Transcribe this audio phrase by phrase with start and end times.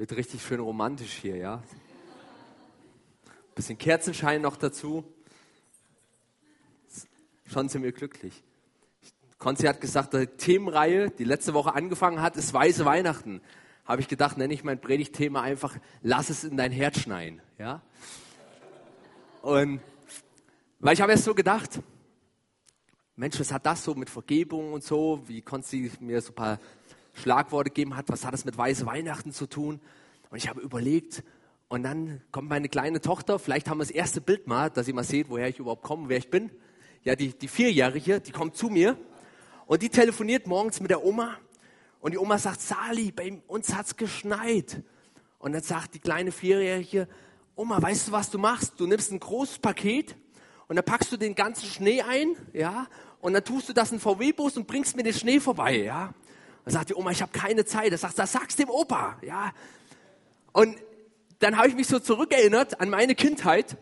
[0.00, 1.62] Wird richtig schön romantisch hier, ja?
[3.54, 5.04] Bisschen Kerzenschein noch dazu.
[7.44, 8.42] Schon sind wir glücklich.
[9.36, 13.42] Konzi hat gesagt, die Themenreihe, die letzte Woche angefangen hat, ist Weiße Weihnachten.
[13.84, 17.42] Habe ich gedacht, nenne ich mein Predigtthema einfach, lass es in dein Herz schneien.
[17.58, 17.82] Ja?
[19.42, 19.82] Und
[20.78, 21.78] weil ich habe erst so gedacht,
[23.16, 25.22] Mensch, was hat das so mit Vergebung und so?
[25.26, 26.58] Wie Konzi mir so ein paar
[27.14, 29.80] Schlagworte gegeben hat, was hat das mit Weiße Weihnachten zu tun?
[30.30, 31.24] Und ich habe überlegt,
[31.68, 34.94] und dann kommt meine kleine Tochter, vielleicht haben wir das erste Bild mal, dass ihr
[34.94, 36.50] mal seht, woher ich überhaupt komme, wer ich bin.
[37.04, 38.96] Ja, die, die Vierjährige, die kommt zu mir
[39.66, 41.36] und die telefoniert morgens mit der Oma
[42.00, 44.82] und die Oma sagt, Sali, bei uns hat's geschneit.
[45.38, 47.08] Und dann sagt die kleine Vierjährige,
[47.54, 48.78] Oma, weißt du, was du machst?
[48.78, 50.16] Du nimmst ein großes Paket
[50.66, 52.86] und dann packst du den ganzen Schnee ein, ja,
[53.20, 56.14] und dann tust du das in VW-Bus und bringst mir den Schnee vorbei, ja.
[56.64, 57.92] Dann sagt die Oma, ich habe keine Zeit.
[57.92, 59.52] Das sagt, das sagst dem Opa, ja.
[60.52, 60.76] Und
[61.38, 63.76] dann habe ich mich so zurückerinnert an meine Kindheit.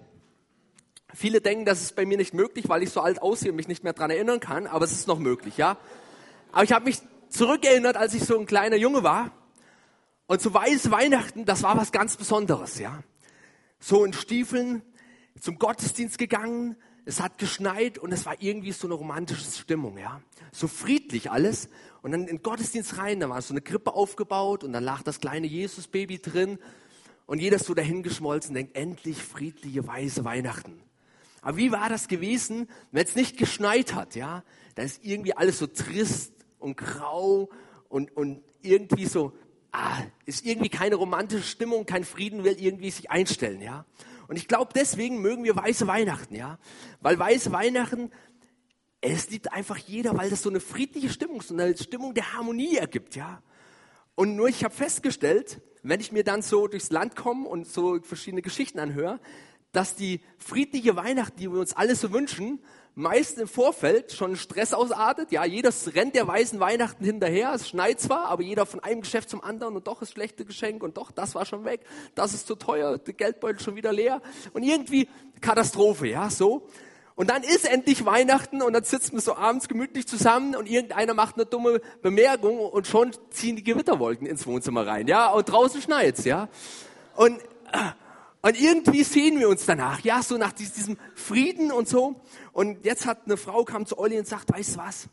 [1.14, 3.68] Viele denken, das ist bei mir nicht möglich, weil ich so alt aussehe und mich
[3.68, 5.76] nicht mehr dran erinnern kann, aber es ist noch möglich, ja.
[6.52, 9.30] Aber ich habe mich zurückerinnert, als ich so ein kleiner Junge war.
[10.26, 13.02] Und zu weiß Weihnachten, das war was ganz Besonderes, ja.
[13.80, 14.82] So in Stiefeln
[15.40, 16.76] zum Gottesdienst gegangen,
[17.08, 20.20] es hat geschneit und es war irgendwie so eine romantische Stimmung, ja.
[20.52, 21.70] So friedlich alles.
[22.02, 25.02] Und dann in den Gottesdienst rein, da war so eine Krippe aufgebaut und dann lag
[25.04, 26.58] das kleine Jesusbaby drin
[27.24, 30.82] und jeder ist so dahingeschmolzen, denkt, endlich friedliche, weiße Weihnachten.
[31.40, 34.44] Aber wie war das gewesen, wenn es nicht geschneit hat, ja?
[34.74, 37.48] Da ist irgendwie alles so trist und grau
[37.88, 39.32] und, und irgendwie so,
[39.72, 43.86] ah, ist irgendwie keine romantische Stimmung, kein Frieden will irgendwie sich einstellen, ja?
[44.28, 46.58] Und ich glaube, deswegen mögen wir weiße Weihnachten, ja?
[47.00, 48.12] Weil weiße Weihnachten,
[49.00, 52.76] es liebt einfach jeder, weil das so eine friedliche Stimmung, so eine Stimmung der Harmonie
[52.76, 53.42] ergibt, ja?
[54.14, 58.00] Und nur ich habe festgestellt, wenn ich mir dann so durchs Land komme und so
[58.02, 59.18] verschiedene Geschichten anhöre,
[59.72, 62.60] dass die friedliche Weihnacht, die wir uns alle so wünschen,
[62.98, 65.30] meist im Vorfeld schon Stress ausartet.
[65.30, 67.52] Ja, jeder rennt der weißen Weihnachten hinterher.
[67.54, 70.82] Es schneit zwar, aber jeder von einem Geschäft zum anderen und doch ist schlechte Geschenk
[70.82, 71.82] und doch, das war schon weg.
[72.16, 74.20] Das ist zu teuer, der Geldbeutel schon wieder leer.
[74.52, 75.08] Und irgendwie
[75.40, 76.66] Katastrophe, ja, so.
[77.14, 81.14] Und dann ist endlich Weihnachten und dann sitzen wir so abends gemütlich zusammen und irgendeiner
[81.14, 85.80] macht eine dumme Bemerkung und schon ziehen die Gewitterwolken ins Wohnzimmer rein, ja, und draußen
[85.80, 86.48] schneit's, ja.
[87.14, 87.40] Und,
[88.40, 92.20] und irgendwie sehen wir uns danach, ja, so nach diesem Frieden und so.
[92.52, 95.08] Und jetzt hat eine Frau kam zu Olli und sagt, weißt du was?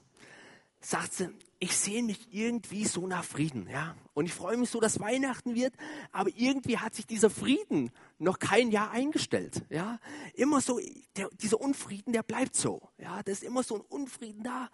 [0.80, 3.96] Sagt sie, ich sehe mich irgendwie so nach Frieden, ja.
[4.13, 5.74] Und ich freue mich so, dass Weihnachten wird,
[6.12, 10.00] aber irgendwie hat sich dieser Frieden noch kein Jahr eingestellt, ja.
[10.36, 10.80] Immer so,
[11.18, 13.24] der, dieser Unfrieden, der bleibt so, ja.
[13.24, 14.69] Da ist immer so ein Unfrieden da.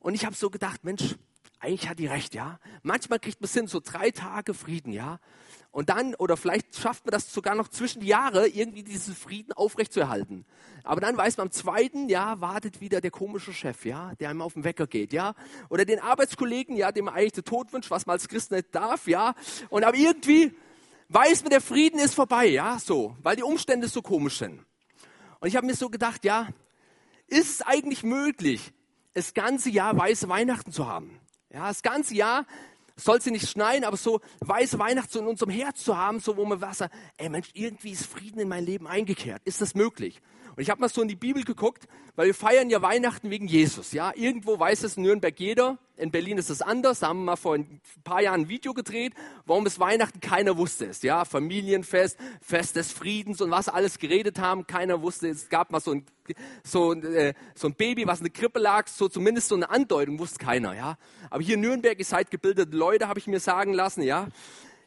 [0.00, 1.14] Und ich habe so gedacht, Mensch,
[1.64, 2.58] eigentlich hat die recht, ja.
[2.82, 5.18] Manchmal kriegt man hin, so drei Tage Frieden, ja.
[5.70, 9.52] Und dann, oder vielleicht schafft man das sogar noch zwischen die Jahre, irgendwie diesen Frieden
[9.52, 10.46] aufrechtzuerhalten.
[10.84, 14.40] Aber dann weiß man, am zweiten Jahr wartet wieder der komische Chef, ja, der einem
[14.40, 15.34] auf den Wecker geht, ja.
[15.70, 18.72] Oder den Arbeitskollegen, ja, dem man eigentlich den Tod wünscht, was man als Christ nicht
[18.72, 19.34] darf, ja.
[19.68, 20.54] Und aber irgendwie
[21.08, 24.64] weiß man, der Frieden ist vorbei, ja, so, weil die Umstände so komisch sind.
[25.40, 26.48] Und ich habe mir so gedacht, ja,
[27.26, 28.72] ist es eigentlich möglich,
[29.14, 31.18] das ganze Jahr weiße Weihnachten zu haben?
[31.54, 32.46] Ja, das ganze Jahr
[32.96, 36.44] soll sie nicht schneien, aber so weiße Weihnachten in unserem Herz zu haben, so wo
[36.44, 39.40] man Wasser, ey Mensch, irgendwie ist Frieden in mein Leben eingekehrt.
[39.44, 40.20] Ist das möglich?
[40.56, 43.46] Und ich habe mal so in die Bibel geguckt, weil wir feiern ja Weihnachten wegen
[43.46, 43.92] Jesus.
[43.92, 45.78] Ja, irgendwo weiß es in Nürnberg jeder.
[45.96, 47.00] In Berlin ist es anders.
[47.00, 49.14] Da haben wir mal vor ein paar Jahren ein Video gedreht,
[49.46, 51.02] warum es Weihnachten keiner wusste es.
[51.02, 55.28] Ja, Familienfest, Fest des Friedens und was alles geredet haben, keiner wusste.
[55.28, 56.04] Es gab mal so ein
[56.62, 60.18] so, äh, so ein Baby, was in der Krippe lag, so zumindest so eine Andeutung
[60.18, 60.74] wusste keiner.
[60.74, 60.96] Ja,
[61.30, 64.02] aber hier in Nürnberg, ihr seid gebildete Leute, habe ich mir sagen lassen.
[64.02, 64.28] Ja,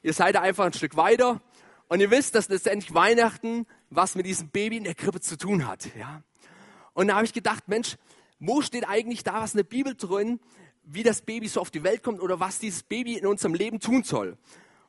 [0.01, 1.41] ihr seid einfach ein Stück weiter.
[1.87, 5.67] Und ihr wisst, dass letztendlich Weihnachten was mit diesem Baby in der Krippe zu tun
[5.67, 5.87] hat.
[5.97, 6.21] Ja?
[6.93, 7.95] Und da habe ich gedacht, Mensch,
[8.39, 10.39] wo steht eigentlich da was in der Bibel drin,
[10.83, 13.79] wie das Baby so auf die Welt kommt oder was dieses Baby in unserem Leben
[13.79, 14.37] tun soll?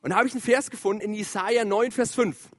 [0.01, 2.49] Und da habe ich einen Vers gefunden in Jesaja 9, Vers 5.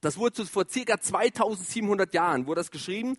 [0.00, 3.16] Das wurde vor circa 2700 Jahren, wurde das geschrieben.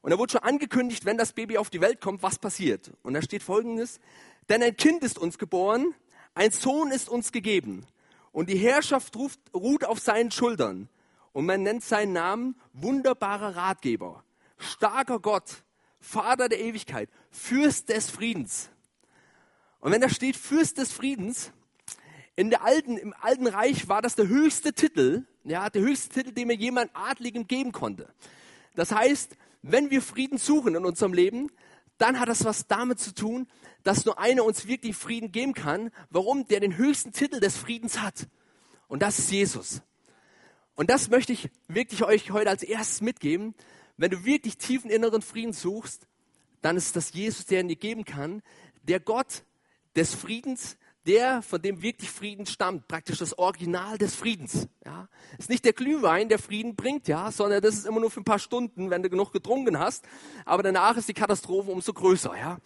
[0.00, 2.92] Und da wurde schon angekündigt, wenn das Baby auf die Welt kommt, was passiert.
[3.02, 3.98] Und da steht folgendes,
[4.48, 5.94] denn ein Kind ist uns geboren,
[6.34, 7.84] ein Sohn ist uns gegeben.
[8.36, 10.90] Und die Herrschaft ruft, ruht auf seinen Schultern.
[11.32, 14.24] Und man nennt seinen Namen wunderbarer Ratgeber,
[14.58, 15.64] starker Gott,
[16.00, 18.68] Vater der Ewigkeit, Fürst des Friedens.
[19.80, 21.50] Und wenn da steht Fürst des Friedens,
[22.34, 26.32] in der alten, im alten Reich war das der höchste Titel, ja, der höchste Titel,
[26.32, 28.12] den mir jemand Adligem geben konnte.
[28.74, 31.50] Das heißt, wenn wir Frieden suchen in unserem Leben,
[31.98, 33.48] dann hat das was damit zu tun,
[33.82, 35.90] dass nur einer uns wirklich Frieden geben kann.
[36.10, 36.46] Warum?
[36.48, 38.28] Der den höchsten Titel des Friedens hat.
[38.88, 39.82] Und das ist Jesus.
[40.74, 43.54] Und das möchte ich wirklich euch heute als erstes mitgeben.
[43.96, 46.06] Wenn du wirklich tiefen inneren Frieden suchst,
[46.60, 48.42] dann ist das Jesus, der ihn dir geben kann,
[48.82, 49.44] der Gott
[49.94, 54.68] des Friedens, der, von dem wirklich Frieden stammt, praktisch das Original des Friedens.
[54.84, 55.08] Ja,
[55.38, 58.24] ist nicht der Glühwein, der Frieden bringt, ja, sondern das ist immer nur für ein
[58.24, 60.04] paar Stunden, wenn du genug getrunken hast.
[60.44, 62.58] Aber danach ist die Katastrophe umso größer, ja.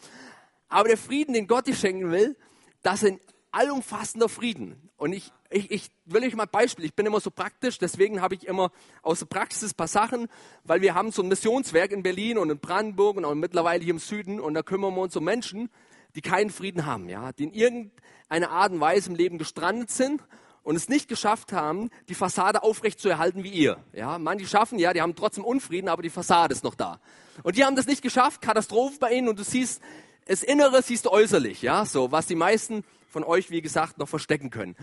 [0.69, 2.37] Aber der Frieden, den Gott dir schenken will,
[2.83, 3.21] das ist ein
[3.53, 4.91] allumfassender Frieden.
[4.97, 6.85] Und ich, ich, ich will euch mal ein Beispiel.
[6.85, 8.71] Ich bin immer so praktisch, deswegen habe ich immer
[9.03, 10.29] aus der Praxis ein paar Sachen,
[10.65, 13.95] weil wir haben so ein Missionswerk in Berlin und in Brandenburg und auch mittlerweile hier
[13.95, 15.71] im Süden und da kümmern wir uns um Menschen,
[16.15, 20.23] die keinen Frieden haben, ja, die in irgendeiner Art und Weise im Leben gestrandet sind
[20.63, 23.79] und es nicht geschafft haben, die Fassade aufrecht zu erhalten wie ihr.
[23.93, 27.01] Ja, manche schaffen, ja, die haben trotzdem Unfrieden, aber die Fassade ist noch da.
[27.43, 29.81] Und die haben das nicht geschafft, Katastrophe bei ihnen und du siehst,
[30.27, 34.09] das Innere siehst du äußerlich, ja, so, was die meisten von euch, wie gesagt, noch
[34.09, 34.77] verstecken können.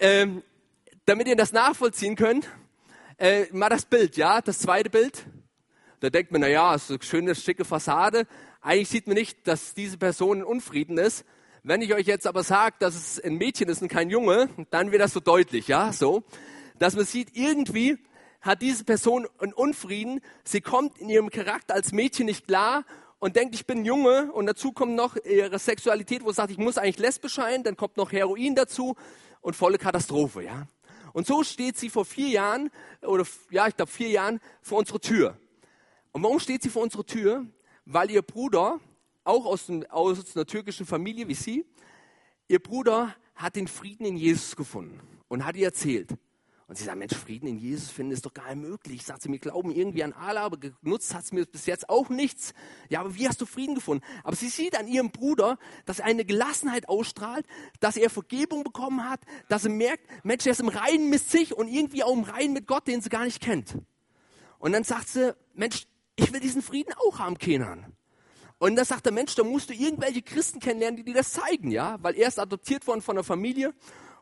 [0.00, 0.42] Ähm,
[1.04, 2.48] damit ihr das nachvollziehen könnt,
[3.18, 5.26] äh, mal das Bild, ja, das zweite Bild.
[6.00, 8.26] Da denkt man, na ja, ist eine schöne, schicke Fassade,
[8.60, 11.24] eigentlich sieht man nicht, dass diese Person in Unfrieden ist.
[11.62, 14.92] Wenn ich euch jetzt aber sage, dass es ein Mädchen ist und kein Junge, dann
[14.92, 16.24] wird das so deutlich, ja, so.
[16.78, 17.98] Dass man sieht, irgendwie
[18.40, 20.20] hat diese Person einen Unfrieden.
[20.44, 22.84] Sie kommt in ihrem Charakter als Mädchen nicht klar
[23.18, 26.58] und denkt, ich bin Junge und dazu kommt noch ihre Sexualität, wo sie sagt, ich
[26.58, 28.96] muss eigentlich lesbisch sein, dann kommt noch Heroin dazu
[29.42, 30.66] und volle Katastrophe, ja.
[31.12, 32.70] Und so steht sie vor vier Jahren,
[33.02, 35.36] oder ja, ich glaube vier Jahren, vor unserer Tür.
[36.12, 37.46] Und warum steht sie vor unserer Tür?
[37.92, 38.80] Weil ihr Bruder,
[39.24, 41.64] auch aus, dem, aus einer türkischen Familie wie sie,
[42.48, 46.14] ihr Bruder hat den Frieden in Jesus gefunden und hat ihr erzählt.
[46.68, 49.04] Und sie sagt, Mensch, Frieden in Jesus finden ist doch gar nicht möglich.
[49.04, 52.10] Sagt sie, wir glauben irgendwie an Allah, aber genutzt hat es mir bis jetzt auch
[52.10, 52.54] nichts.
[52.88, 54.04] Ja, aber wie hast du Frieden gefunden?
[54.22, 57.44] Aber sie sieht an ihrem Bruder, dass er eine Gelassenheit ausstrahlt,
[57.80, 61.56] dass er Vergebung bekommen hat, dass er merkt, Mensch, er ist im Reinen mit sich
[61.56, 63.76] und irgendwie auch im Reinen mit Gott, den sie gar nicht kennt.
[64.60, 65.88] Und dann sagt sie, Mensch,
[66.20, 67.92] ich will diesen Frieden auch haben, Kenan.
[68.58, 71.70] Und da sagt der Mensch, da musst du irgendwelche Christen kennenlernen, die dir das zeigen,
[71.70, 73.74] ja, weil er ist adoptiert worden von einer Familie.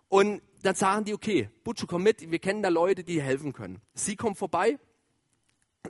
[0.09, 3.81] Und dann sagen die, okay, Butcho, komm mit, wir kennen da Leute, die helfen können.
[3.95, 4.79] Sie kommt vorbei,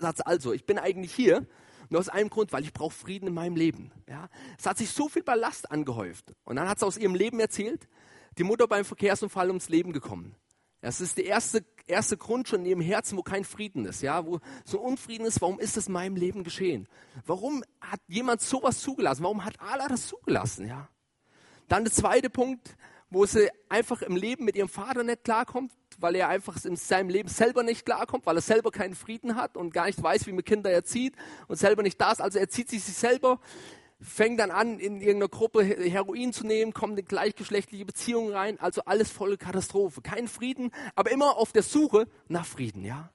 [0.00, 1.46] sagt also, ich bin eigentlich hier,
[1.90, 3.92] nur aus einem Grund, weil ich brauche Frieden in meinem Leben.
[4.08, 4.28] Ja,
[4.58, 6.34] es hat sich so viel Ballast angehäuft.
[6.44, 7.88] Und dann hat sie aus ihrem Leben erzählt,
[8.36, 10.34] die Mutter beim Verkehrsunfall ums Leben gekommen.
[10.80, 14.24] Das ist der erste, erste Grund schon in ihrem Herzen, wo kein Frieden ist, ja,
[14.24, 15.40] wo so Unfrieden ist.
[15.40, 16.86] Warum ist das in meinem Leben geschehen?
[17.26, 19.24] Warum hat jemand sowas zugelassen?
[19.24, 20.88] Warum hat Allah das zugelassen, ja?
[21.66, 22.76] Dann der zweite Punkt,
[23.10, 27.08] wo sie einfach im Leben mit ihrem Vater nicht klarkommt, weil er einfach in seinem
[27.08, 30.32] Leben selber nicht klarkommt, weil er selber keinen Frieden hat und gar nicht weiß, wie
[30.32, 31.14] man Kinder erzieht
[31.48, 32.20] und selber nicht da ist.
[32.20, 33.40] Also er zieht sich selber
[34.00, 38.82] fängt dann an, in irgendeiner Gruppe Heroin zu nehmen, kommt in gleichgeschlechtliche Beziehungen rein, also
[38.84, 40.02] alles volle Katastrophe.
[40.02, 43.10] Kein Frieden, aber immer auf der Suche nach Frieden, ja.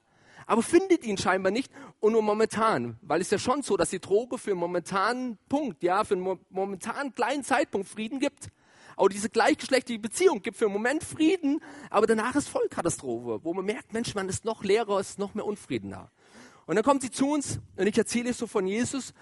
[0.45, 1.71] Aber findet ihn scheinbar nicht
[2.01, 5.83] und nur momentan, weil es ja schon so, dass die Droge für einen momentanen Punkt,
[5.83, 8.49] ja, für einen momentanen kleinen Zeitpunkt Frieden gibt.
[8.97, 13.65] Auch diese gleichgeschlechtliche Beziehung gibt für einen Moment Frieden, aber danach ist Vollkatastrophe, wo man
[13.65, 16.11] merkt, Mensch, man ist noch leerer, ist noch mehr Unfrieden da.
[16.65, 19.13] Und dann kommt sie zu uns und ich erzähle so von Jesus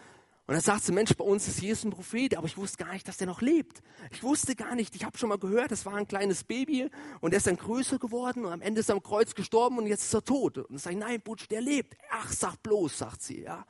[0.47, 2.91] und dann sagt sie, Mensch, bei uns ist Jesus ein Prophet, aber ich wusste gar
[2.91, 3.81] nicht, dass der noch lebt.
[4.11, 6.89] Ich wusste gar nicht, ich habe schon mal gehört, das war ein kleines Baby
[7.21, 9.87] und er ist dann größer geworden und am Ende ist er am Kreuz gestorben und
[9.87, 10.57] jetzt ist er tot.
[10.57, 11.95] Und dann sage ich, nein, Butch, der lebt.
[12.09, 13.43] Ach, sag bloß, sagt sie.
[13.43, 13.65] ja.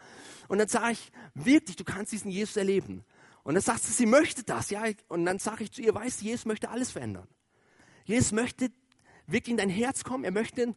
[0.47, 3.03] Und dann sage ich, wirklich, du kannst diesen Jesus erleben.
[3.43, 4.69] Und dann sagt sie, sie möchte das.
[4.69, 4.83] ja.
[5.07, 7.27] Und dann sage ich zu ihr, weißt du, Jesus möchte alles verändern.
[8.05, 8.71] Jesus möchte
[9.27, 10.23] wirklich in dein Herz kommen.
[10.23, 10.73] Er möchte,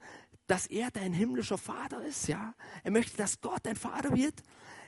[0.46, 2.28] dass er dein himmlischer Vater ist.
[2.28, 2.54] ja.
[2.82, 4.42] Er möchte, dass Gott dein Vater wird.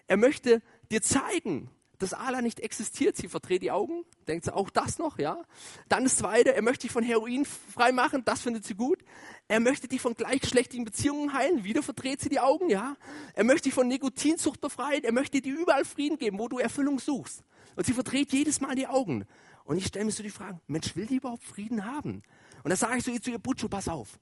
[0.07, 3.17] Er möchte dir zeigen, dass Allah nicht existiert.
[3.17, 5.43] Sie verdreht die Augen, denkt sie auch das noch, ja.
[5.89, 9.03] Dann das zweite, er möchte dich von Heroin frei machen, das findet sie gut.
[9.49, 12.97] Er möchte dich von gleichgeschlechtlichen Beziehungen heilen, wieder verdreht sie die Augen, ja.
[13.35, 16.99] Er möchte dich von Nikotinsucht befreien, er möchte dir überall Frieden geben, wo du Erfüllung
[16.99, 17.43] suchst.
[17.77, 19.27] Und sie verdreht jedes Mal die Augen.
[19.65, 22.23] Und ich stelle mir so die Frage, Mensch, will die überhaupt Frieden haben?
[22.63, 24.19] Und da sage ich so zu ihr, Butcho, pass auf.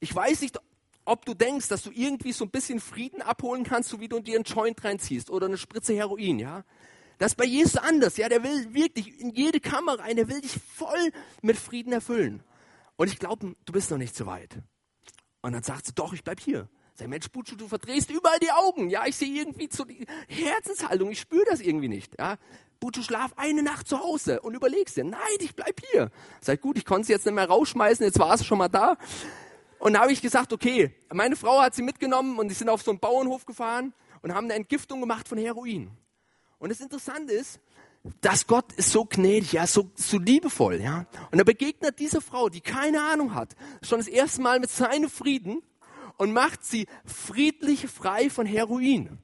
[0.00, 0.58] Ich weiß nicht,
[1.10, 4.20] ob du denkst, dass du irgendwie so ein bisschen Frieden abholen kannst, so wie du
[4.20, 6.64] dir einen Joint reinziehst oder eine Spritze Heroin, ja.
[7.18, 8.28] Das ist bei Jesus anders, ja.
[8.28, 11.10] Der will wirklich in jede Kammer rein, der will dich voll
[11.42, 12.44] mit Frieden erfüllen.
[12.96, 14.58] Und ich glaube, du bist noch nicht so weit.
[15.42, 16.68] Und dann sagt sie, doch, ich bleib hier.
[16.94, 18.88] Sag, Mensch, Butschu, du verdrehst überall die Augen.
[18.88, 22.14] Ja, ich sehe irgendwie so die Herzenshaltung, ich spüre das irgendwie nicht.
[22.18, 22.36] Ja,
[22.78, 26.10] Butschu, schlaf eine Nacht zu Hause und überlegst dir, nein, ich bleib hier.
[26.40, 28.96] Sag, gut, ich konnte sie jetzt nicht mehr rausschmeißen, jetzt war es schon mal da.
[29.80, 32.82] Und da habe ich gesagt, okay, meine Frau hat sie mitgenommen und die sind auf
[32.82, 35.90] so einen Bauernhof gefahren und haben eine Entgiftung gemacht von Heroin.
[36.58, 37.58] Und das Interessante ist,
[38.20, 41.06] dass Gott ist so gnädig, ja, so, so liebevoll, ja.
[41.30, 45.08] Und er begegnet dieser Frau, die keine Ahnung hat, schon das erste Mal mit seinem
[45.08, 45.62] Frieden
[46.18, 49.18] und macht sie friedlich frei von Heroin.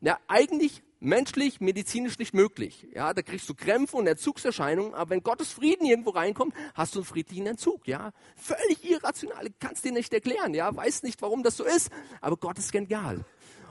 [0.00, 2.88] Ja, eigentlich menschlich, medizinisch nicht möglich.
[2.94, 7.00] Ja, da kriegst du Krämpfe und Entzugserscheinungen, aber wenn Gottes Frieden irgendwo reinkommt, hast du
[7.00, 7.86] einen friedlichen Entzug.
[7.86, 10.54] Ja, völlig irrational, kannst dir nicht erklären.
[10.54, 13.24] Ja, weiß nicht, warum das so ist, aber Gott ist genial.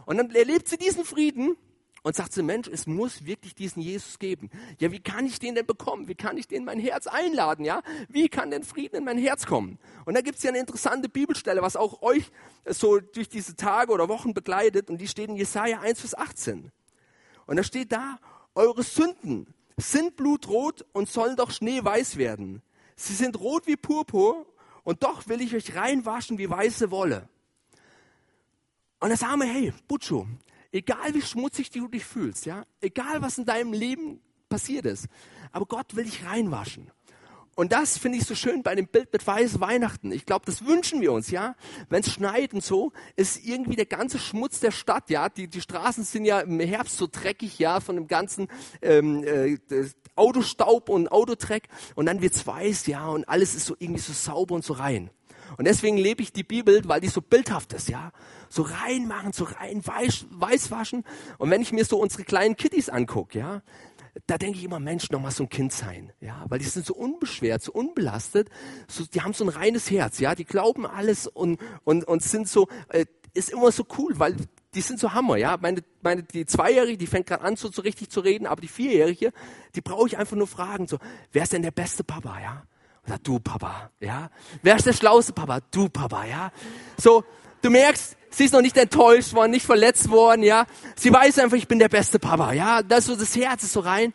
[0.05, 1.57] Und dann erlebt sie diesen Frieden
[2.05, 4.51] und sagt sie, Mensch, es muss wirklich diesen Jesus geben.
[4.79, 6.07] Ja, wie kann ich den denn bekommen?
[6.07, 7.65] Wie kann ich den in mein Herz einladen?
[7.65, 9.79] Ja, wie kann denn Frieden in mein Herz kommen?
[10.05, 12.31] Und da gibt es ja eine interessante Bibelstelle, was auch euch
[12.67, 16.71] so durch diese Tage oder Wochen begleitet und die steht in Jesaja 1 bis 18.
[17.45, 18.19] Und da steht da,
[18.53, 22.61] eure Sünden sind blutrot und sollen doch schneeweiß werden.
[22.95, 24.45] Sie sind rot wie Purpur
[24.83, 27.27] und doch will ich euch reinwaschen wie weiße Wolle.
[28.99, 30.27] Und da sagen wir, hey, Butcho,
[30.71, 35.07] egal wie schmutzig du dich fühlst, ja, egal was in deinem Leben passiert ist,
[35.51, 36.89] aber Gott will dich reinwaschen.
[37.55, 40.11] Und das finde ich so schön bei dem Bild mit weiß Weihnachten.
[40.11, 41.55] Ich glaube, das wünschen wir uns, ja.
[41.89, 45.29] Wenn es schneit und so, ist irgendwie der ganze Schmutz der Stadt, ja.
[45.29, 48.49] Die, die Straßen sind ja im Herbst so dreckig, ja, von dem ganzen
[48.81, 49.57] ähm, äh,
[50.17, 51.69] Autostaub und Autodreck.
[51.95, 55.09] Und dann wird's weiß, ja, und alles ist so irgendwie so sauber und so rein.
[55.57, 58.11] Und deswegen lebe ich die Bibel, weil die so bildhaft ist, ja.
[58.49, 61.05] So reinmachen, so rein weiß, weiß waschen.
[61.37, 63.61] Und wenn ich mir so unsere kleinen Kitties angucke, ja,
[64.27, 66.85] da denke ich immer, Mensch, noch mal so ein Kind sein, ja, weil die sind
[66.85, 68.49] so unbeschwert, so unbelastet,
[68.87, 72.47] so, die haben so ein reines Herz, ja, die glauben alles und und und sind
[72.47, 74.35] so, äh, ist immer so cool, weil
[74.73, 75.57] die sind so Hammer, ja.
[75.59, 78.67] Meine, meine die Zweijährige, die fängt gerade an, so, so richtig zu reden, aber die
[78.67, 79.31] Vierjährige,
[79.73, 80.97] die brauche ich einfach nur fragen, so,
[81.31, 82.63] wer ist denn der beste Papa, ja?
[83.07, 84.29] Sagt, du Papa, ja.
[84.63, 85.59] Wer ist der schlauste Papa?
[85.71, 86.51] Du Papa, ja.
[86.97, 87.23] So,
[87.61, 90.65] du merkst, Sie ist noch nicht enttäuscht worden, nicht verletzt worden, ja.
[90.97, 92.83] Sie weiß einfach, ich bin der beste Papa, ja.
[92.83, 94.13] Das ist so, das Herz ist so rein.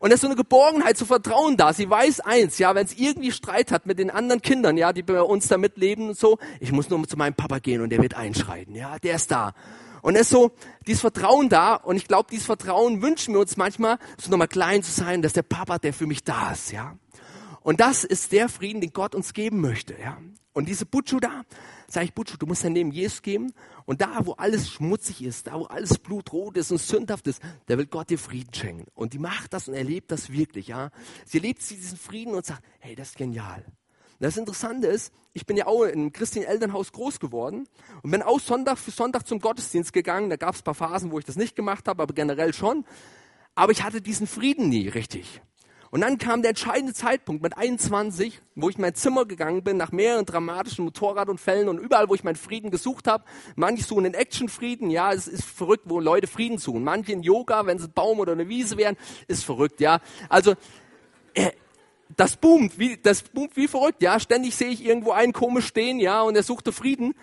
[0.00, 1.72] Und da ist so eine Geborgenheit, so Vertrauen da.
[1.72, 5.04] Sie weiß eins, ja, wenn es irgendwie Streit hat mit den anderen Kindern, ja, die
[5.04, 8.02] bei uns da mitleben und so, ich muss nur zu meinem Papa gehen und der
[8.02, 9.54] wird einschreiten, ja, der ist da.
[10.02, 10.50] Und es ist so,
[10.86, 14.82] dieses Vertrauen da, und ich glaube, dieses Vertrauen wünschen wir uns manchmal, so nochmal klein
[14.82, 16.98] zu sein, dass der Papa, der für mich da ist, ja.
[17.62, 20.18] Und das ist der Frieden, den Gott uns geben möchte, ja.
[20.52, 21.44] Und diese Butchu da,
[21.88, 23.52] sage ich, Butchu, du musst dein Leben Jesus geben.
[23.86, 27.78] Und da, wo alles schmutzig ist, da, wo alles blutrot ist und sündhaft ist, da
[27.78, 28.86] will Gott dir Frieden schenken.
[28.94, 30.90] Und die macht das und erlebt das wirklich, ja.
[31.26, 33.64] Sie erlebt diesen Frieden und sagt, hey, das ist genial.
[34.20, 37.68] Das Interessante ist, ich bin ja auch in einem christlichen Elternhaus groß geworden
[38.02, 40.30] und bin auch Sonntag für Sonntag zum Gottesdienst gegangen.
[40.30, 42.84] Da gab es ein paar Phasen, wo ich das nicht gemacht habe, aber generell schon.
[43.54, 45.42] Aber ich hatte diesen Frieden nie richtig.
[45.94, 49.76] Und dann kam der entscheidende Zeitpunkt mit 21, wo ich in mein Zimmer gegangen bin,
[49.76, 53.22] nach mehreren dramatischen Motorradunfällen und überall, wo ich meinen Frieden gesucht habe.
[53.54, 56.82] Manche suchen den Actionfrieden, ja, es ist verrückt, wo Leute Frieden suchen.
[56.82, 58.96] Manche in Yoga, wenn sie ein Baum oder eine Wiese wären,
[59.28, 60.00] ist verrückt, ja.
[60.28, 60.54] Also,
[61.34, 61.52] äh,
[62.16, 64.18] das boomt, wie, das boomt wie verrückt, ja.
[64.18, 67.14] Ständig sehe ich irgendwo einen komisch stehen, ja, und er suchte Frieden.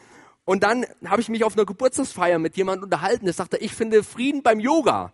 [0.46, 4.02] Und dann habe ich mich auf einer Geburtstagsfeier mit jemandem unterhalten, der sagte, ich finde
[4.02, 5.12] Frieden beim Yoga.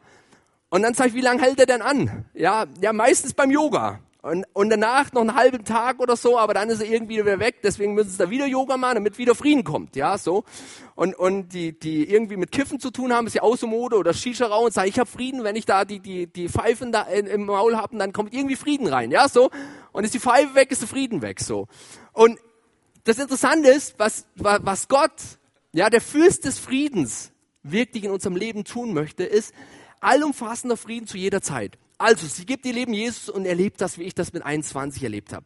[0.70, 2.26] Und dann sage ich, wie lange hält er denn an?
[2.34, 4.00] Ja, ja, meistens beim Yoga.
[4.22, 7.40] Und, und danach noch einen halben Tag oder so, aber dann ist er irgendwie wieder
[7.40, 7.62] weg.
[7.64, 9.96] Deswegen müssen sie da wieder Yoga machen, damit wieder Frieden kommt.
[9.96, 10.44] Ja, so.
[10.96, 14.14] Und, und die, die irgendwie mit Kiffen zu tun haben, ist ja so Mode oder
[14.14, 17.46] Shisha-Rauch und sagen, ich habe Frieden, wenn ich da die, die, die Pfeifen da im
[17.46, 19.12] Maul habe, dann kommt irgendwie Frieden rein.
[19.12, 19.50] Ja, so.
[19.94, 21.40] Und ist die Pfeife weg, ist der Frieden weg.
[21.40, 21.68] So.
[22.12, 22.38] Und
[23.06, 25.14] das Interessante ist, was, was Gott,
[25.72, 27.32] ja, der Fürst des Friedens
[27.64, 29.54] wirklich in unserem Leben tun möchte, ist,
[30.08, 31.78] allumfassender Frieden zu jeder Zeit.
[31.98, 35.34] Also, sie gibt ihr Leben Jesus und erlebt das, wie ich das mit 21 erlebt
[35.34, 35.46] habe.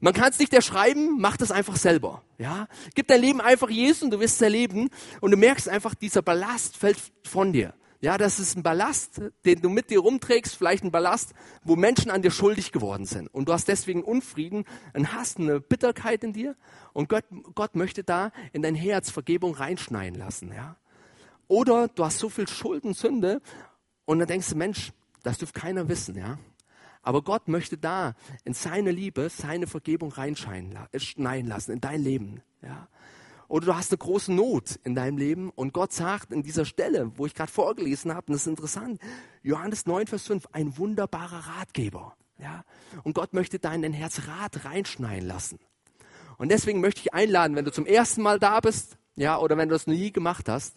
[0.00, 2.22] Man kann es nicht erschreiben, mach das einfach selber.
[2.38, 4.88] Ja, gib dein Leben einfach Jesus und du wirst es erleben
[5.20, 7.74] und du merkst einfach, dieser Ballast fällt von dir.
[8.02, 11.34] Ja, das ist ein Ballast, den du mit dir rumträgst, vielleicht ein Ballast,
[11.64, 13.28] wo Menschen an dir schuldig geworden sind.
[13.28, 16.56] Und du hast deswegen Unfrieden, einen Hass, eine Bitterkeit in dir.
[16.94, 20.50] Und Gott, Gott möchte da in dein Herz Vergebung reinschneiden lassen.
[20.50, 20.76] Ja,
[21.50, 23.42] oder du hast so viel Schuld und Sünde
[24.10, 24.90] und dann denkst du, Mensch,
[25.22, 26.36] das dürfte keiner wissen, ja.
[27.02, 28.14] Aber Gott möchte da
[28.44, 32.88] in seine Liebe, seine Vergebung reinschneiden lassen in dein Leben, ja.
[33.46, 37.12] Oder du hast eine große Not in deinem Leben und Gott sagt in dieser Stelle,
[37.16, 39.00] wo ich gerade vorgelesen habe, und das ist interessant,
[39.44, 42.16] Johannes 9, Vers 5, ein wunderbarer Ratgeber.
[42.38, 42.64] Ja?
[43.04, 45.60] Und Gott möchte da in dein Herz Rat reinschneiden lassen.
[46.36, 49.68] Und deswegen möchte ich einladen, wenn du zum ersten Mal da bist, ja, oder wenn
[49.68, 50.76] du das nie gemacht hast,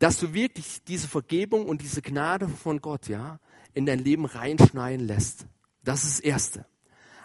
[0.00, 3.38] dass du wirklich diese Vergebung und diese Gnade von Gott, ja,
[3.74, 5.46] in dein Leben reinschneiden lässt.
[5.84, 6.66] Das ist das Erste.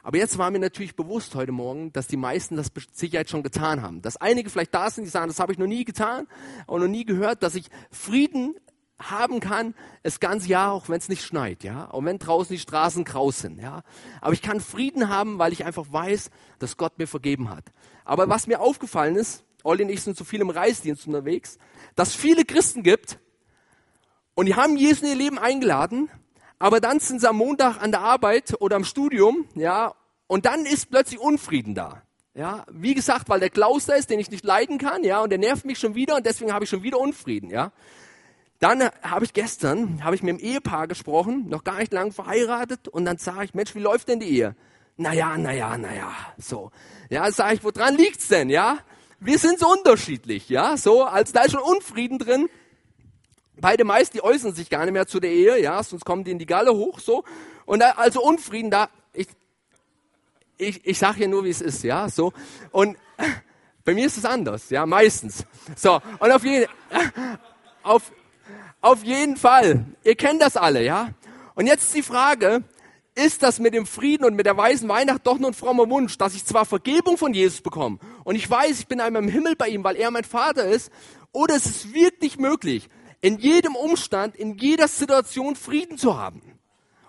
[0.03, 3.41] Aber jetzt war mir natürlich bewusst heute Morgen, dass die meisten das mit Sicherheit schon
[3.41, 4.01] getan haben.
[4.01, 6.27] Dass einige vielleicht da sind, die sagen, das habe ich noch nie getan
[6.67, 8.55] und noch nie gehört, dass ich Frieden
[8.99, 12.61] haben kann, das ganze Jahr, auch wenn es nicht schneit, ja, und wenn draußen die
[12.61, 13.83] Straßen grau sind, ja.
[14.21, 16.29] Aber ich kann Frieden haben, weil ich einfach weiß,
[16.59, 17.65] dass Gott mir vergeben hat.
[18.03, 21.57] Aber was mir aufgefallen ist, Olli und ich sind zu viel im Reisdienst unterwegs,
[21.95, 23.19] dass viele Christen gibt
[24.35, 26.09] und die haben Jesus in ihr Leben eingeladen,
[26.59, 29.93] aber dann sind sie am Montag an der Arbeit oder am Studium, ja,
[30.27, 32.01] und dann ist plötzlich Unfrieden da.
[32.33, 35.29] Ja, wie gesagt, weil der Klaus da ist, den ich nicht leiden kann, ja, und
[35.29, 37.71] der nervt mich schon wieder und deswegen habe ich schon wieder Unfrieden, ja.
[38.59, 42.87] Dann habe ich gestern, habe ich mit dem Ehepaar gesprochen, noch gar nicht lang verheiratet,
[42.87, 44.55] und dann sage ich, Mensch, wie läuft denn die Ehe?
[44.97, 46.71] Naja, naja, naja, so.
[47.09, 48.79] Ja, sage ich, woran liegt's denn, ja?
[49.19, 52.49] Wir sind so unterschiedlich, ja, so, als da ist schon Unfrieden drin.
[53.57, 56.31] Beide meist, die äußern sich gar nicht mehr zu der Ehe, ja, sonst kommen die
[56.31, 57.23] in die Galle hoch, so.
[57.65, 59.27] Und da, also Unfrieden da, ich,
[60.57, 62.33] ich, ich sage hier nur, wie es ist, ja, so.
[62.71, 62.97] Und
[63.85, 65.45] bei mir ist es anders, ja, meistens.
[65.75, 66.69] So, und auf jeden,
[67.83, 68.11] auf,
[68.81, 69.85] auf jeden Fall.
[70.03, 71.09] Ihr kennt das alle, ja?
[71.55, 72.63] Und jetzt die Frage,
[73.15, 76.17] ist das mit dem Frieden und mit der weißen Weihnacht doch nur ein frommer Wunsch,
[76.17, 79.55] dass ich zwar Vergebung von Jesus bekomme und ich weiß, ich bin einmal im Himmel
[79.55, 80.91] bei ihm, weil er mein Vater ist,
[81.31, 82.89] oder ist es wirklich möglich,
[83.21, 86.41] in jedem Umstand, in jeder Situation Frieden zu haben?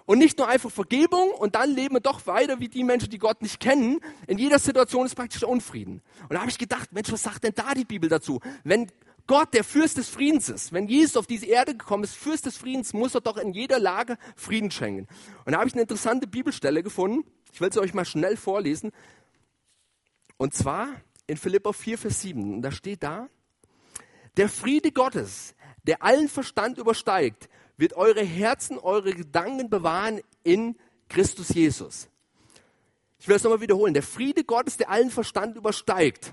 [0.07, 3.19] Und nicht nur einfach Vergebung und dann leben wir doch weiter wie die Menschen, die
[3.19, 3.99] Gott nicht kennen.
[4.29, 6.01] In jeder Situation ist praktisch der Unfrieden.
[6.23, 8.41] Und da habe ich gedacht, Mensch, was sagt denn da die Bibel dazu?
[8.63, 8.87] Wenn
[9.26, 12.56] Gott der Fürst des Friedens ist, wenn Jesus auf diese Erde gekommen ist, Fürst des
[12.56, 15.09] Friedens, muss er doch in jeder Lage Frieden schenken.
[15.45, 17.28] Und da habe ich eine interessante Bibelstelle gefunden.
[17.52, 18.92] Ich will sie euch mal schnell vorlesen.
[20.37, 20.88] Und zwar
[21.26, 22.54] in Philippa 4, Vers 7.
[22.54, 23.28] Und da steht da,
[24.37, 25.54] der Friede Gottes,
[25.85, 30.76] der allen Verstand übersteigt, wird eure Herzen, eure Gedanken bewahren in
[31.09, 32.09] Christus Jesus.
[33.18, 33.95] Ich will es nochmal wiederholen.
[33.95, 36.33] Der Friede Gottes, der allen Verstand übersteigt.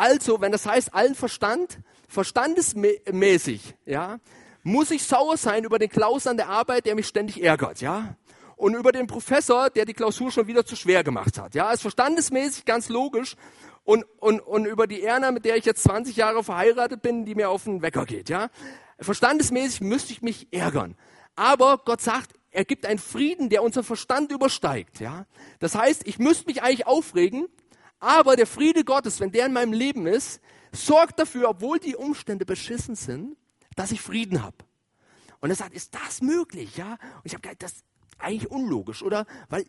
[0.00, 1.78] Also, wenn das heißt allen Verstand,
[2.08, 4.18] verstandesmäßig, ja,
[4.62, 8.16] muss ich sauer sein über den Klaus an der Arbeit, der mich ständig ärgert, ja,
[8.56, 11.82] und über den Professor, der die Klausur schon wieder zu schwer gemacht hat, ja, ist
[11.82, 13.36] verstandesmäßig ganz logisch
[13.84, 17.34] und, und, und über die Erna, mit der ich jetzt 20 Jahre verheiratet bin, die
[17.34, 18.48] mir auf den Wecker geht, ja,
[19.00, 20.96] verstandesmäßig müsste ich mich ärgern.
[21.36, 25.26] Aber Gott sagt, er gibt einen Frieden, der unseren Verstand übersteigt, ja.
[25.58, 27.48] Das heißt, ich müsste mich eigentlich aufregen,
[28.00, 30.40] aber der Friede Gottes, wenn der in meinem Leben ist,
[30.72, 33.36] sorgt dafür, obwohl die Umstände beschissen sind,
[33.76, 34.56] dass ich Frieden habe.
[35.40, 36.76] Und er sagt, ist das möglich?
[36.76, 36.92] Ja?
[36.92, 37.84] Und ich habe gedacht, das ist
[38.18, 39.26] eigentlich unlogisch, oder?
[39.48, 39.64] Weil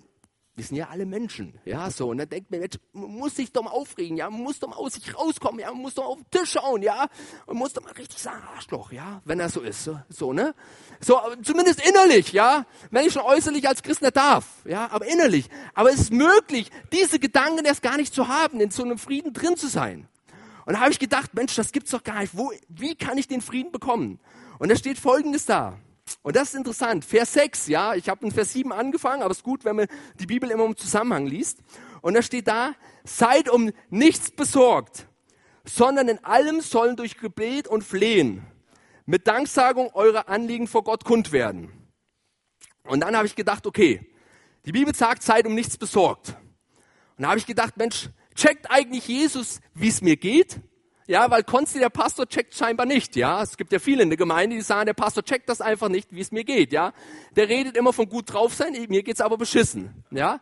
[0.61, 2.09] wir sind ja alle Menschen, ja, so.
[2.09, 4.67] Und dann denkt man, Mensch, man muss sich doch mal aufregen, ja, man muss doch
[4.67, 7.07] mal aus sich rauskommen, ja, man muss doch mal auf den Tisch schauen, ja,
[7.47, 10.53] und muss doch mal richtig sagen, Arschloch, ja, wenn das so ist, so, so, ne?
[10.99, 15.49] So, zumindest innerlich, ja, wenn ich schon äußerlich als Christ nicht darf, ja, aber innerlich.
[15.73, 19.33] Aber es ist möglich, diese Gedanken erst gar nicht zu haben, in so einem Frieden
[19.33, 20.07] drin zu sein.
[20.67, 22.37] Und da habe ich gedacht, Mensch, das gibt's doch gar nicht.
[22.37, 24.19] Wo, wie kann ich den Frieden bekommen?
[24.59, 25.79] Und da steht Folgendes da.
[26.21, 27.05] Und das ist interessant.
[27.05, 29.87] Vers 6, ja, ich habe in Vers 7 angefangen, aber es ist gut, wenn man
[30.19, 31.59] die Bibel immer im Zusammenhang liest.
[32.01, 35.07] Und da steht da, seid um nichts besorgt,
[35.65, 38.45] sondern in allem sollen durch Gebet und Flehen
[39.05, 41.71] mit Danksagung eure Anliegen vor Gott kund werden.
[42.83, 44.05] Und dann habe ich gedacht, okay,
[44.65, 46.35] die Bibel sagt, seid um nichts besorgt.
[47.17, 50.59] Und da habe ich gedacht, Mensch, checkt eigentlich Jesus, wie es mir geht?
[51.07, 53.41] Ja, weil Konsti, der Pastor, checkt scheinbar nicht, ja.
[53.41, 56.09] Es gibt ja viele in der Gemeinde, die sagen, der Pastor checkt das einfach nicht,
[56.11, 56.93] wie es mir geht, ja.
[57.35, 60.39] Der redet immer von gut drauf sein, mir geht's aber beschissen, ja.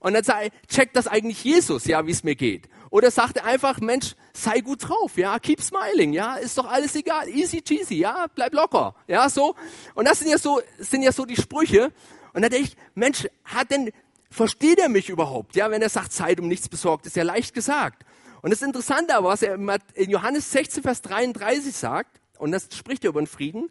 [0.00, 2.68] Und dann sagt checkt das eigentlich Jesus, ja, wie es mir geht?
[2.90, 6.94] Oder sagt er einfach, Mensch, sei gut drauf, ja, keep smiling, ja, ist doch alles
[6.96, 9.54] egal, easy cheesy, ja, bleib locker, ja, so.
[9.94, 11.92] Und das sind ja so, sind ja so die Sprüche.
[12.34, 13.92] Und dann denke ich, Mensch, hat denn
[14.30, 15.54] versteht er mich überhaupt?
[15.56, 18.04] Ja, wenn er sagt, Zeit um nichts besorgt, ist ja leicht gesagt.
[18.42, 19.54] Und das Interessante aber, was er
[19.94, 23.70] in Johannes 16, Vers 33 sagt, und das spricht er über den Frieden,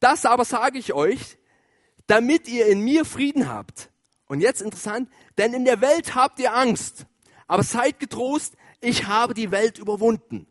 [0.00, 1.38] das aber sage ich euch,
[2.08, 3.90] damit ihr in mir Frieden habt.
[4.26, 7.06] Und jetzt interessant, denn in der Welt habt ihr Angst,
[7.46, 10.46] aber seid getrost, ich habe die Welt überwunden.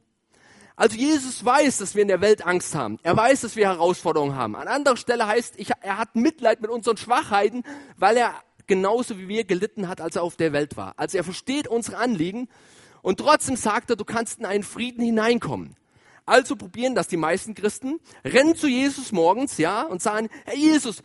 [0.78, 3.00] Also Jesus weiß, dass wir in der Welt Angst haben.
[3.04, 4.56] Er weiß, dass wir Herausforderungen haben.
[4.56, 7.64] An anderer Stelle heißt, ich, er hat Mitleid mit unseren Schwachheiten,
[7.98, 8.34] weil er
[8.66, 10.94] genauso wie wir gelitten hat, als er auf der Welt war.
[10.96, 12.48] Also er versteht unsere Anliegen
[13.02, 15.76] und trotzdem sagt er, du kannst in einen Frieden hineinkommen.
[16.26, 21.02] Also probieren das die meisten Christen, rennen zu Jesus morgens, ja, und sagen, Herr Jesus,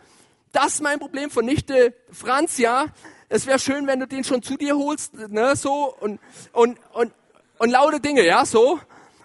[0.52, 2.86] das ist mein Problem von Nichte Franz, ja.
[3.28, 6.20] Es wäre schön, wenn du den schon zu dir holst, ne, so, und,
[6.52, 7.12] und, und,
[7.58, 8.78] und laute Dinge, ja, so.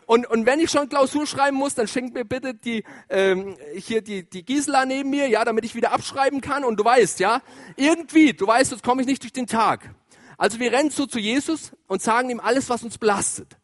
[0.10, 4.02] Und, und wenn ich schon Klausur schreiben muss, dann schenkt mir bitte die, ähm, hier
[4.02, 6.64] die, die Gisela neben mir, ja, damit ich wieder abschreiben kann.
[6.64, 7.44] Und du weißt, ja,
[7.76, 9.94] irgendwie, du weißt, jetzt komme ich nicht durch den Tag.
[10.40, 13.58] Also wir rennen so zu Jesus und sagen ihm alles, was uns belastet.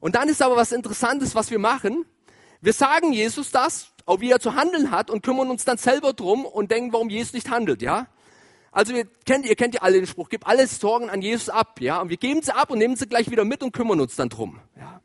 [0.00, 2.04] Und dann ist aber was Interessantes, was wir machen.
[2.60, 6.12] Wir sagen Jesus das, auch wie er zu handeln hat und kümmern uns dann selber
[6.14, 8.08] drum und denken, warum Jesus nicht handelt, ja?
[8.72, 11.80] Also wir kennt, ihr kennt ja alle den Spruch, gib alle Sorgen an Jesus ab,
[11.80, 12.00] ja?
[12.00, 14.28] Und wir geben sie ab und nehmen sie gleich wieder mit und kümmern uns dann
[14.28, 15.00] drum, ja?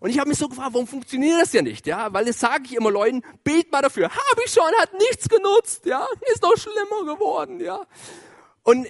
[0.00, 2.12] Und ich habe mich so gefragt, warum funktioniert das ja nicht, ja?
[2.12, 4.10] Weil das sage ich immer Leuten, bet mal dafür.
[4.10, 6.04] Habe ich schon, hat nichts genutzt, ja?
[6.32, 7.86] Ist doch schlimmer geworden, ja?
[8.64, 8.88] Und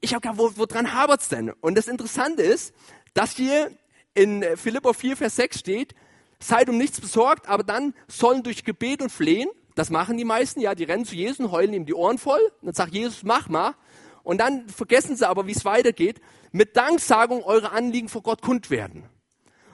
[0.00, 1.50] ich habe gedacht, wo, woran habert's denn?
[1.60, 2.74] Und das Interessante ist,
[3.14, 3.70] dass hier
[4.14, 5.94] in Philippa 4, Vers 6 steht,
[6.40, 10.60] seid um nichts besorgt, aber dann sollen durch Gebet und Flehen, das machen die meisten,
[10.60, 12.40] ja, die rennen zu Jesus und heulen ihm die Ohren voll.
[12.60, 13.74] Und dann sagt Jesus, mach mal.
[14.24, 18.70] Und dann vergessen sie aber, wie es weitergeht, mit Danksagung eure Anliegen vor Gott kund
[18.70, 19.04] werden.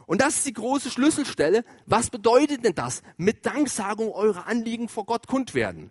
[0.06, 1.64] Und das ist die große Schlüsselstelle.
[1.86, 3.02] Was bedeutet denn das?
[3.16, 5.90] Mit Danksagung eure Anliegen vor Gott kund werden.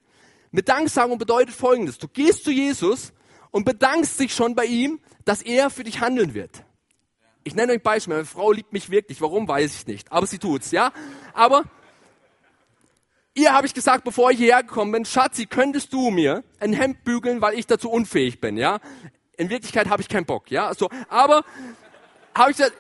[0.51, 1.97] Mit Danksagung bedeutet Folgendes.
[1.97, 3.13] Du gehst zu Jesus
[3.53, 6.65] und bedankst dich schon bei ihm, dass er für dich handeln wird.
[7.43, 8.15] Ich nenne euch ein Beispiel.
[8.15, 9.21] Meine Frau liebt mich wirklich.
[9.21, 10.11] Warum, weiß ich nicht.
[10.11, 10.91] Aber sie tut's, ja?
[11.33, 11.63] Aber
[13.35, 17.03] ihr habe ich gesagt, bevor ich hierher gekommen bin, Schatzi, könntest du mir ein Hemd
[17.03, 18.79] bügeln, weil ich dazu unfähig bin, ja?
[19.37, 20.73] In Wirklichkeit habe ich keinen Bock, ja?
[20.73, 21.45] So, aber
[22.33, 22.75] habe ich gesagt,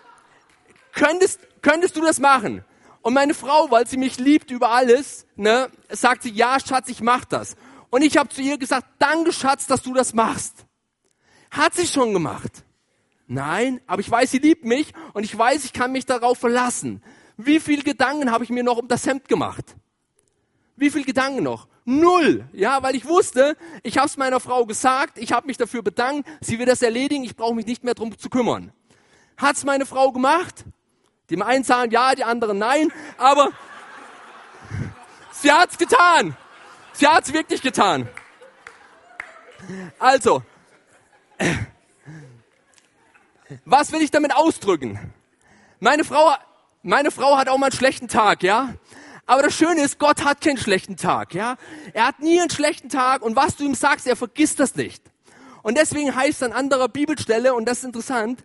[0.91, 2.65] könntest, könntest du das machen?
[3.03, 7.01] Und meine Frau, weil sie mich liebt über alles, ne, sagt sie, ja, Schatz, ich
[7.01, 7.57] mach das.
[7.93, 10.65] Und ich habe zu ihr gesagt, danke, Schatz, dass du das machst.
[11.51, 12.63] Hat sie schon gemacht.
[13.27, 17.03] Nein, aber ich weiß, sie liebt mich und ich weiß, ich kann mich darauf verlassen.
[17.37, 19.75] Wie viele Gedanken habe ich mir noch um das Hemd gemacht?
[20.75, 21.67] Wie viele Gedanken noch?
[21.85, 22.49] Null.
[22.51, 26.27] Ja, weil ich wusste, ich habe es meiner Frau gesagt, ich habe mich dafür bedankt,
[26.41, 28.73] sie wird das erledigen, ich brauche mich nicht mehr drum zu kümmern.
[29.37, 30.65] Hat's meine Frau gemacht?
[31.29, 33.51] Die einen sagen ja, die anderen nein, aber
[35.31, 36.35] sie hat's getan.
[36.93, 38.07] Sie hat's wirklich getan.
[39.97, 40.43] Also,
[43.65, 45.13] was will ich damit ausdrücken?
[45.79, 46.35] Meine Frau,
[46.83, 48.75] meine Frau hat auch mal einen schlechten Tag, ja?
[49.25, 51.55] Aber das Schöne ist, Gott hat keinen schlechten Tag, ja?
[51.93, 55.03] Er hat nie einen schlechten Tag und was du ihm sagst, er vergisst das nicht.
[55.63, 58.43] Und deswegen heißt an anderer Bibelstelle, und das ist interessant,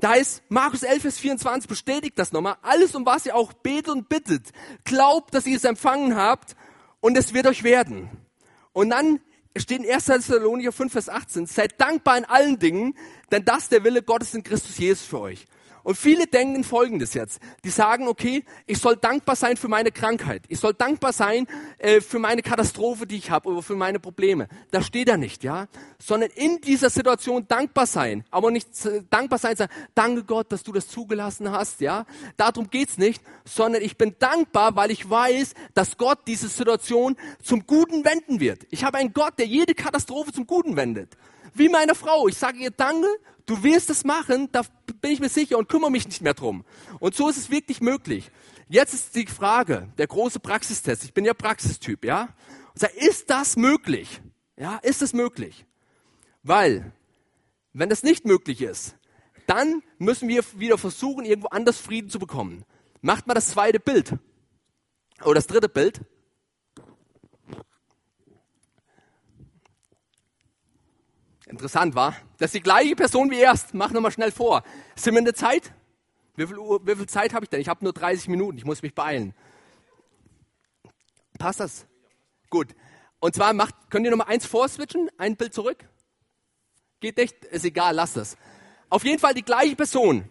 [0.00, 2.56] da heißt Markus 11, Vers 24 bestätigt das nochmal.
[2.62, 4.52] Alles, um was ihr auch betet und bittet,
[4.84, 6.56] glaubt, dass ihr es empfangen habt
[7.04, 8.08] und es wird euch werden.
[8.72, 9.20] Und dann
[9.58, 10.06] steht in 1.
[10.06, 12.96] Thessalonicher 5, Vers 18, seid dankbar in allen Dingen,
[13.30, 15.46] denn das der Wille Gottes in Christus Jesus für euch.
[15.84, 17.40] Und viele denken Folgendes jetzt.
[17.62, 20.42] Die sagen, okay, ich soll dankbar sein für meine Krankheit.
[20.48, 21.46] Ich soll dankbar sein
[21.78, 24.48] äh, für meine Katastrophe, die ich habe oder für meine Probleme.
[24.70, 25.66] Da steht er nicht, ja.
[25.98, 28.24] Sondern in dieser Situation dankbar sein.
[28.30, 32.06] Aber nicht äh, dankbar sein, sagen, danke Gott, dass du das zugelassen hast, ja.
[32.38, 33.22] Darum geht's nicht.
[33.44, 38.66] Sondern ich bin dankbar, weil ich weiß, dass Gott diese Situation zum Guten wenden wird.
[38.70, 41.18] Ich habe einen Gott, der jede Katastrophe zum Guten wendet.
[41.54, 42.28] Wie meine Frau.
[42.28, 43.08] Ich sage ihr Danke,
[43.46, 44.62] du wirst es machen, da
[45.00, 46.64] bin ich mir sicher und kümmere mich nicht mehr drum.
[46.98, 48.30] Und so ist es wirklich möglich.
[48.68, 51.04] Jetzt ist die Frage, der große Praxistest.
[51.04, 52.28] Ich bin ja Praxistyp, ja?
[52.74, 54.20] Sage, ist das möglich?
[54.56, 55.64] Ja, ist es möglich?
[56.42, 56.92] Weil,
[57.72, 58.96] wenn das nicht möglich ist,
[59.46, 62.64] dann müssen wir wieder versuchen, irgendwo anders Frieden zu bekommen.
[63.00, 64.14] Macht mal das zweite Bild.
[65.22, 66.00] Oder das dritte Bild.
[71.54, 72.16] Interessant war.
[72.38, 73.74] Das ist die gleiche Person wie erst.
[73.74, 74.64] Mach nochmal schnell vor.
[74.96, 75.72] Sind wir in der Zeit?
[76.34, 77.60] Wie viel, Uhr, wie viel Zeit habe ich denn?
[77.60, 78.58] Ich habe nur 30 Minuten.
[78.58, 79.34] Ich muss mich beeilen.
[81.38, 81.86] Passt das?
[82.50, 82.74] Gut.
[83.20, 85.08] Und zwar macht, könnt ihr nochmal eins vorswitchen?
[85.16, 85.88] Ein Bild zurück?
[86.98, 87.44] Geht nicht?
[87.44, 88.36] Ist egal, lasst das.
[88.88, 90.28] Auf jeden Fall die gleiche Person.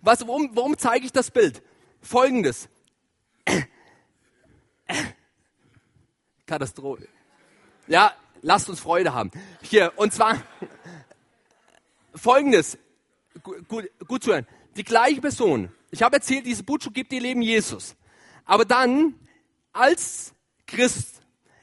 [0.00, 1.62] Was, warum, warum zeige ich das Bild?
[2.00, 2.70] Folgendes.
[6.46, 7.08] Katastrophe.
[7.88, 9.30] Ja, lasst uns Freude haben.
[9.62, 10.36] Hier, und zwar
[12.14, 12.76] folgendes,
[13.42, 14.46] gut, gut zu hören.
[14.76, 15.72] Die gleiche Person.
[15.90, 17.96] Ich habe erzählt, diese Butschu gibt ihr Leben Jesus.
[18.44, 19.14] Aber dann,
[19.72, 20.34] als
[20.66, 21.20] Christ,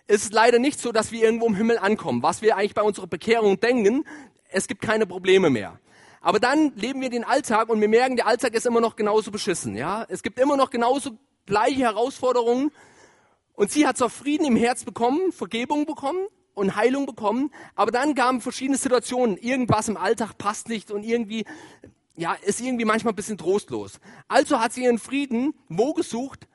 [0.07, 2.23] ist es leider nicht so, dass wir irgendwo im Himmel ankommen.
[2.23, 4.05] Was wir eigentlich bei unserer Bekehrung denken,
[4.49, 5.79] es gibt keine Probleme mehr.
[6.21, 9.31] Aber dann leben wir den Alltag und wir merken, der Alltag ist immer noch genauso
[9.31, 9.75] beschissen.
[9.75, 11.11] Ja, es gibt immer noch genauso
[11.45, 12.71] gleiche Herausforderungen.
[13.53, 16.27] Und sie hat zwar Frieden im Herz bekommen, Vergebung bekommen,
[16.59, 19.37] und Heilung bekommen, aber dann kamen verschiedene Situationen.
[19.37, 21.45] Irgendwas im Alltag passt nicht und irgendwie,
[22.15, 23.99] ja, ist irgendwie manchmal ein bisschen trostlos.
[24.27, 26.47] Also hat sie ihren Frieden wo gesucht?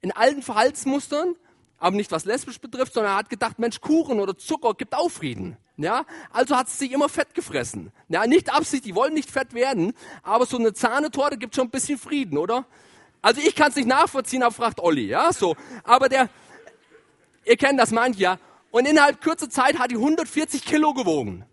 [0.00, 1.36] In alten Verhaltensmustern,
[1.78, 5.56] aber nicht was lesbisch betrifft, sondern hat gedacht, Mensch, Kuchen oder Zucker gibt auch Frieden.
[5.76, 7.92] Ja, also hat sie sich immer fett gefressen.
[8.08, 11.70] Ja, nicht Absicht, die wollen nicht fett werden, aber so eine Zahnetorte gibt schon ein
[11.70, 12.66] bisschen Frieden, oder?
[13.22, 15.56] Also ich kann es nicht nachvollziehen, aber fragt Olli, ja, so.
[15.84, 16.28] Aber der,
[17.44, 18.38] ihr kennt das manche ja,
[18.72, 21.44] und innerhalb kurzer Zeit hat die 140 Kilo gewogen.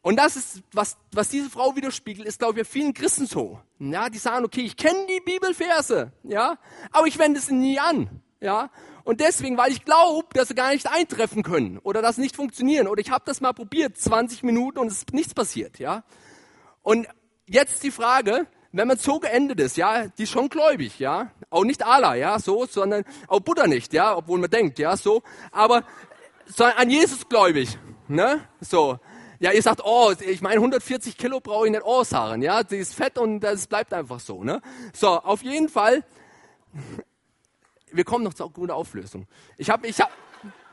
[0.00, 3.60] Und das ist, was, was diese Frau widerspiegelt, ist, glaube ich, bei vielen Christen so.
[3.78, 6.56] Ja, die sagen, okay, ich kenne die Bibelverse, ja,
[6.92, 8.22] aber ich wende sie nie an.
[8.40, 8.70] ja.
[9.04, 12.36] Und deswegen, weil ich glaube, dass sie gar nicht eintreffen können oder dass sie nicht
[12.36, 12.86] funktionieren.
[12.88, 16.04] Oder ich habe das mal probiert, 20 Minuten und es ist nichts passiert, ja.
[16.82, 17.08] Und
[17.46, 21.32] jetzt die Frage, wenn man so geendet ist, ja, die ist schon gläubig, ja.
[21.50, 25.22] Auch nicht Allah, ja, so, sondern auch Buddha nicht, ja, obwohl man denkt, ja, so.
[25.52, 25.84] Aber
[26.58, 28.98] an Jesus gläubig, ne, so.
[29.40, 32.94] Ja, ihr sagt, oh, ich meine 140 Kilo brauche ich nicht ausharren, ja, die ist
[32.94, 34.60] fett und das bleibt einfach so, ne.
[34.92, 36.02] So, auf jeden Fall
[37.92, 39.26] wir kommen noch zur guten Auflösung.
[39.56, 40.10] Ich habe ich hab,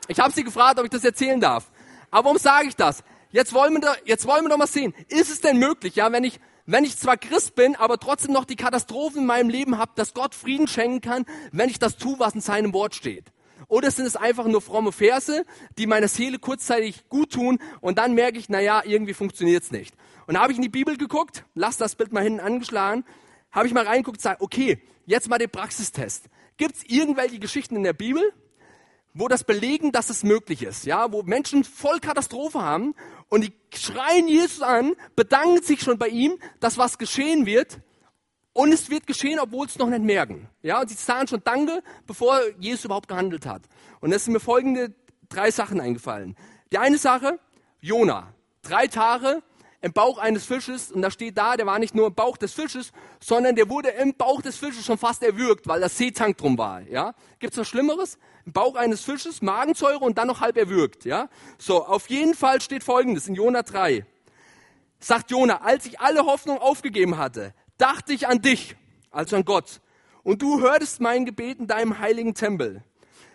[0.08, 1.70] ich hab sie gefragt, ob ich das erzählen darf.
[2.10, 3.02] Aber warum sage ich das?
[3.30, 6.10] Jetzt wollen, wir da, jetzt wollen wir doch mal sehen, ist es denn möglich, ja,
[6.12, 9.78] wenn ich, wenn ich zwar Christ bin, aber trotzdem noch die Katastrophen in meinem Leben
[9.78, 13.32] habe, dass Gott Frieden schenken kann, wenn ich das tue, was in seinem Wort steht?
[13.68, 15.44] Oder sind es einfach nur fromme Verse,
[15.78, 19.94] die meiner Seele kurzzeitig gut tun und dann merke ich, naja, irgendwie funktioniert's nicht.
[20.26, 23.04] Und da habe ich in die Bibel geguckt, lass das Bild mal hinten angeschlagen,
[23.50, 26.26] habe ich mal reingeguckt, sage, okay, jetzt mal den Praxistest.
[26.56, 28.22] Gibt es irgendwelche Geschichten in der Bibel,
[29.14, 32.94] wo das belegen, dass es möglich ist, ja, wo Menschen voll Katastrophe haben
[33.28, 37.80] und die schreien Jesus an, bedanken sich schon bei ihm, dass was geschehen wird
[38.56, 41.82] und es wird geschehen, obwohl es noch nicht merken, ja, und sie sagen schon Danke,
[42.06, 43.62] bevor Jesus überhaupt gehandelt hat.
[44.00, 44.94] Und es sind mir folgende
[45.28, 46.36] drei Sachen eingefallen.
[46.72, 47.38] Die eine Sache,
[47.80, 49.42] Jona, drei Tage
[49.82, 52.54] im Bauch eines Fisches und da steht da, der war nicht nur im Bauch des
[52.54, 56.56] Fisches, sondern der wurde im Bauch des Fisches schon fast erwürgt, weil das Seetank drum
[56.56, 56.80] war.
[56.80, 58.16] Ja, gibt's was Schlimmeres?
[58.46, 61.04] Im Bauch eines Fisches Magensäure und dann noch halb erwürgt.
[61.04, 64.06] Ja, so auf jeden Fall steht Folgendes in Jona 3.
[64.98, 68.76] Sagt Jona, als ich alle Hoffnung aufgegeben hatte, dachte ich an dich,
[69.10, 69.80] also an Gott,
[70.22, 72.82] und du hörtest mein Gebet in deinem heiligen Tempel.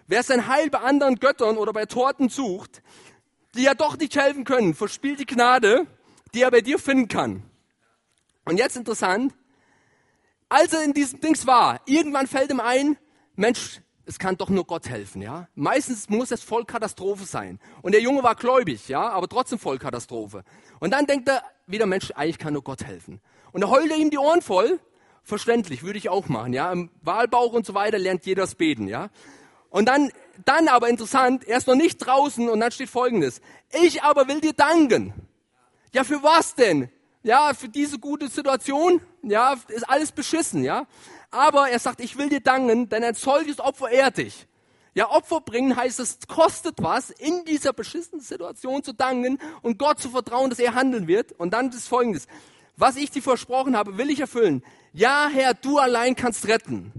[0.08, 2.82] Wer sein Heil bei anderen Göttern oder bei Torten sucht,
[3.56, 5.88] die ja doch nicht helfen können, verspielt die Gnade
[6.34, 7.44] die er bei dir finden kann.
[8.46, 9.34] Und jetzt interessant,
[10.50, 12.98] als er in diesem Dings war, irgendwann fällt ihm ein,
[13.36, 15.48] Mensch, es kann doch nur Gott helfen, ja.
[15.56, 17.60] Meistens muss es Vollkatastrophe sein.
[17.82, 20.44] Und der Junge war gläubig, ja, aber trotzdem Vollkatastrophe.
[20.80, 23.22] Und dann denkt er wieder, Mensch, eigentlich kann nur Gott helfen.
[23.52, 24.80] Und da heult er ihm die Ohren voll.
[25.24, 26.72] Verständlich, würde ich auch machen, ja.
[26.72, 29.10] Im Wahlbauch und so weiter lernt jeder das Beten, ja.
[29.70, 30.12] Und dann,
[30.46, 33.42] dann aber interessant, er ist noch nicht draußen und dann steht folgendes.
[33.72, 35.14] Ich aber will dir danken.
[35.94, 36.90] Ja, für was denn?
[37.24, 39.02] Ja, für diese gute Situation?
[39.22, 40.88] Ja, ist alles beschissen, ja.
[41.30, 44.48] Aber er sagt, ich will dir danken, denn ein solches Opfer ehrt dich.
[44.94, 50.02] Ja, Opfer bringen heißt, es kostet was, in dieser beschissenen Situation zu danken und Gott
[50.02, 51.32] zu vertrauen, dass er handeln wird.
[51.34, 52.28] Und dann ist folgendes.
[52.82, 54.64] Was ich dir versprochen habe, will ich erfüllen.
[54.92, 56.92] Ja, Herr, du allein kannst retten.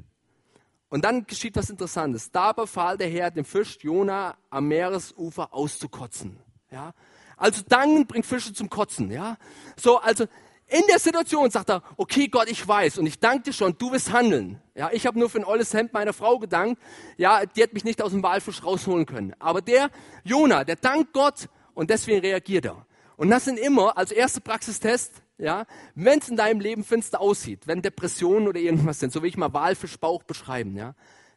[0.88, 2.30] Und dann geschieht was Interessantes.
[2.30, 6.38] Da befahl der Herr dem Fisch Jona am Meeresufer auszukotzen.
[6.70, 6.92] Ja,
[7.36, 9.36] also danken bringt Fische zum Kotzen, ja.
[9.76, 10.26] So, also
[10.68, 13.90] in der Situation sagt er, okay Gott, ich weiß und ich danke dir schon, du
[13.90, 14.62] wirst handeln.
[14.76, 16.80] Ja, ich habe nur für ein olles Hemd meiner Frau gedankt.
[17.16, 19.34] Ja, die hat mich nicht aus dem Walfisch rausholen können.
[19.40, 19.90] Aber der
[20.22, 22.86] Jona, der dankt Gott und deswegen reagiert er.
[23.16, 27.66] Und das sind immer als erster Praxistest, ja, wenn es in deinem Leben finster aussieht,
[27.66, 30.94] wenn Depressionen oder irgendwas sind, so wie ich mal Walfischbauch beschreiben, ja,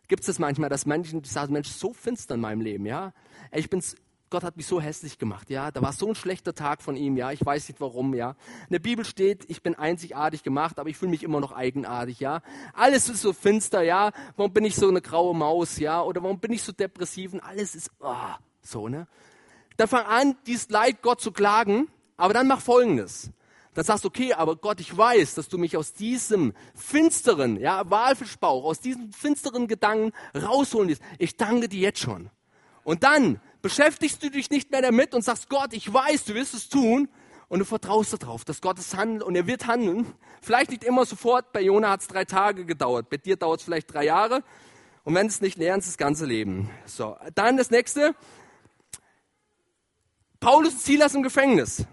[0.08, 3.14] gibt es das manchmal, dass Menschen sagen, Mensch, so finster in meinem Leben, ja.
[3.52, 3.82] Ich bin
[4.32, 5.72] Gott hat mich so hässlich gemacht, ja.
[5.72, 7.32] Da war so ein schlechter Tag von ihm, ja.
[7.32, 8.32] Ich weiß nicht warum, ja.
[8.64, 12.20] In der Bibel steht, ich bin einzigartig gemacht, aber ich fühle mich immer noch eigenartig,
[12.20, 12.42] ja.
[12.74, 14.12] Alles ist so finster, ja.
[14.36, 16.02] Warum bin ich so eine graue Maus, ja?
[16.02, 17.34] Oder warum bin ich so depressiv?
[17.34, 18.14] Und alles ist, oh,
[18.62, 19.08] so, ne?
[19.78, 21.88] Dann fang an, dieses Leid Gott zu klagen,
[22.18, 23.32] aber dann mach Folgendes.
[23.76, 27.88] Dann sagst du, okay, aber Gott, ich weiß, dass du mich aus diesem finsteren, ja,
[27.90, 31.04] Walfischbauch, aus diesem finsteren Gedanken rausholen willst.
[31.20, 32.30] Ich danke dir jetzt schon.
[32.86, 36.54] Und dann beschäftigst du dich nicht mehr damit und sagst, Gott, ich weiß, du wirst
[36.54, 37.10] es tun.
[37.48, 40.12] Und du vertraust darauf, dass Gott es handelt und er wird handeln.
[40.42, 41.52] Vielleicht nicht immer sofort.
[41.52, 43.10] Bei Jona hat es drei Tage gedauert.
[43.10, 44.42] Bei dir dauert es vielleicht drei Jahre.
[45.04, 46.72] Und wenn es nicht lernst, das ganze Leben.
[46.86, 48.16] So, dann das nächste.
[50.40, 51.86] Paulus und Silas im Gefängnis.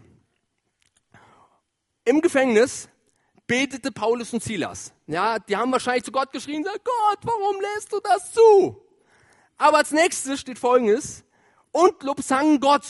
[2.04, 2.88] Im Gefängnis
[3.46, 4.92] betete Paulus und Silas.
[5.06, 8.80] Ja, die haben wahrscheinlich zu Gott geschrien, Gott, warum lässt du das zu?
[9.56, 11.24] Aber als nächstes steht Folgendes
[11.70, 12.84] und Lob sangen Gott.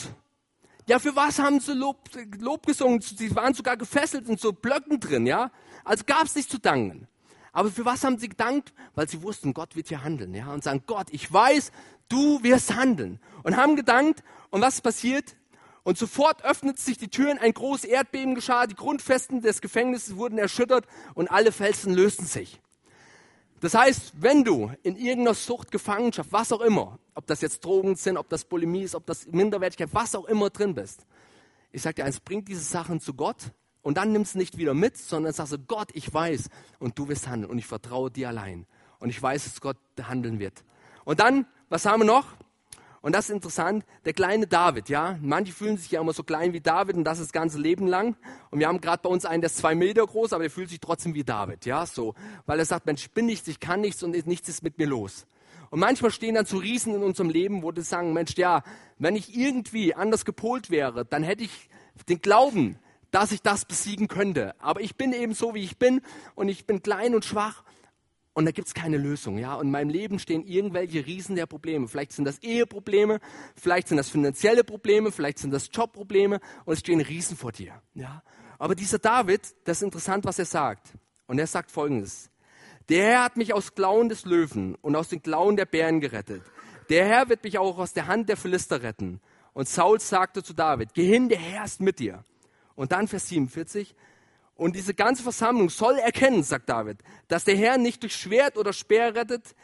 [0.89, 3.01] Ja, für was haben sie Lob, Lob gesungen?
[3.01, 5.51] Sie waren sogar gefesselt in so Blöcken drin, ja.
[5.85, 7.07] Also gab es nicht zu danken.
[7.53, 8.73] Aber für was haben sie gedankt?
[8.95, 10.53] Weil sie wussten, Gott wird hier handeln, ja.
[10.53, 11.71] Und sagen, Gott, ich weiß,
[12.09, 13.21] du wirst handeln.
[13.43, 14.25] Und haben gedankt.
[14.51, 15.37] Und was ist passiert?
[15.85, 20.39] Und sofort öffneten sich die Türen, ein großes Erdbeben geschah, die Grundfesten des Gefängnisses wurden
[20.39, 22.61] erschüttert und alle Felsen lösten sich.
[23.61, 27.95] Das heißt, wenn du in irgendeiner Sucht, Gefangenschaft, was auch immer, ob das jetzt Drogen
[27.97, 31.07] sind, ob das Bulimie ist, ob das Minderwertigkeit, was auch immer drin bist,
[31.71, 34.75] ich sage dir eins, bring diese Sachen zu Gott und dann nimmst du nicht wieder
[34.75, 38.29] mit, sondern sagst du, Gott, ich weiß und du wirst handeln und ich vertraue dir
[38.29, 38.67] allein
[38.99, 40.65] und ich weiß, dass Gott handeln wird.
[41.05, 42.27] Und dann, was haben wir noch?
[43.03, 45.19] Und das ist interessant, der kleine David, ja.
[45.21, 48.17] Manche fühlen sich ja immer so klein wie David und das das ganze Leben lang.
[48.51, 50.71] Und wir haben gerade bei uns einen, der ist zwei Meter groß, aber der fühlt
[50.71, 52.15] sich trotzdem wie David, ja, so.
[52.47, 54.87] Weil er sagt, Mensch, ich bin nichts, ich kann nichts und nichts ist mit mir
[54.87, 55.27] los.
[55.71, 58.63] Und manchmal stehen dann so Riesen in unserem Leben, wo die sagen, Mensch, ja,
[58.99, 61.71] wenn ich irgendwie anders gepolt wäre, dann hätte ich
[62.09, 62.79] den Glauben,
[63.11, 64.55] dass ich das besiegen könnte.
[64.61, 66.03] Aber ich bin eben so, wie ich bin
[66.35, 67.65] und ich bin klein und schwach
[68.35, 69.39] und da gibt es keine Lösung.
[69.39, 69.55] Ja?
[69.55, 71.87] Und in meinem Leben stehen irgendwelche Riesen der Probleme.
[71.89, 73.21] Vielleicht sind das Eheprobleme,
[73.57, 77.81] vielleicht sind das finanzielle Probleme, vielleicht sind das Jobprobleme und es stehen Riesen vor dir.
[77.95, 78.23] Ja?
[78.59, 80.89] Aber dieser David, das ist interessant, was er sagt.
[81.27, 82.31] Und er sagt folgendes.
[82.89, 86.43] Der Herr hat mich aus Klauen des Löwen und aus den Klauen der Bären gerettet.
[86.89, 89.21] Der Herr wird mich auch aus der Hand der Philister retten.
[89.53, 92.25] Und Saul sagte zu David, geh hin, der Herr ist mit dir.
[92.75, 93.95] Und dann Vers 47,
[94.63, 98.73] und diese ganze Versammlung soll erkennen, sagt David, dass der Herr nicht durch Schwert oder
[98.73, 99.57] Speer rettet,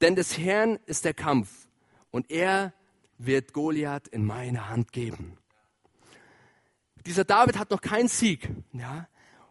[0.00, 1.68] denn des Herrn ist der Kampf.
[2.10, 2.72] Und er
[3.18, 5.36] wird Goliath in meine Hand geben.
[7.04, 8.48] Dieser David hat noch keinen Sieg.
[8.72, 9.06] Ja?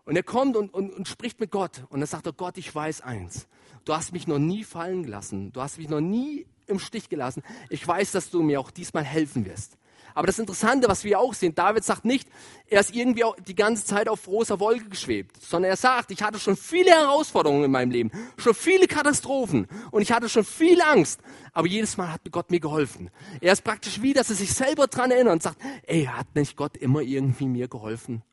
[0.05, 1.83] Und er kommt und, und, und spricht mit Gott.
[1.89, 3.47] Und dann sagt er, Gott, ich weiß eins.
[3.86, 5.53] Du hast mich noch nie fallen gelassen.
[5.53, 7.43] Du hast mich noch nie im Stich gelassen.
[7.69, 9.77] Ich weiß, dass du mir auch diesmal helfen wirst.
[10.13, 12.27] Aber das Interessante, was wir auch sehen, David sagt nicht,
[12.67, 16.39] er ist irgendwie die ganze Zeit auf rosa Wolke geschwebt, sondern er sagt, ich hatte
[16.39, 21.21] schon viele Herausforderungen in meinem Leben, schon viele Katastrophen und ich hatte schon viel Angst,
[21.53, 23.09] aber jedes Mal hat Gott mir geholfen.
[23.41, 26.55] Er ist praktisch wie, dass er sich selber dran erinnert und sagt, ey, hat nicht
[26.55, 28.23] Gott immer irgendwie mir geholfen?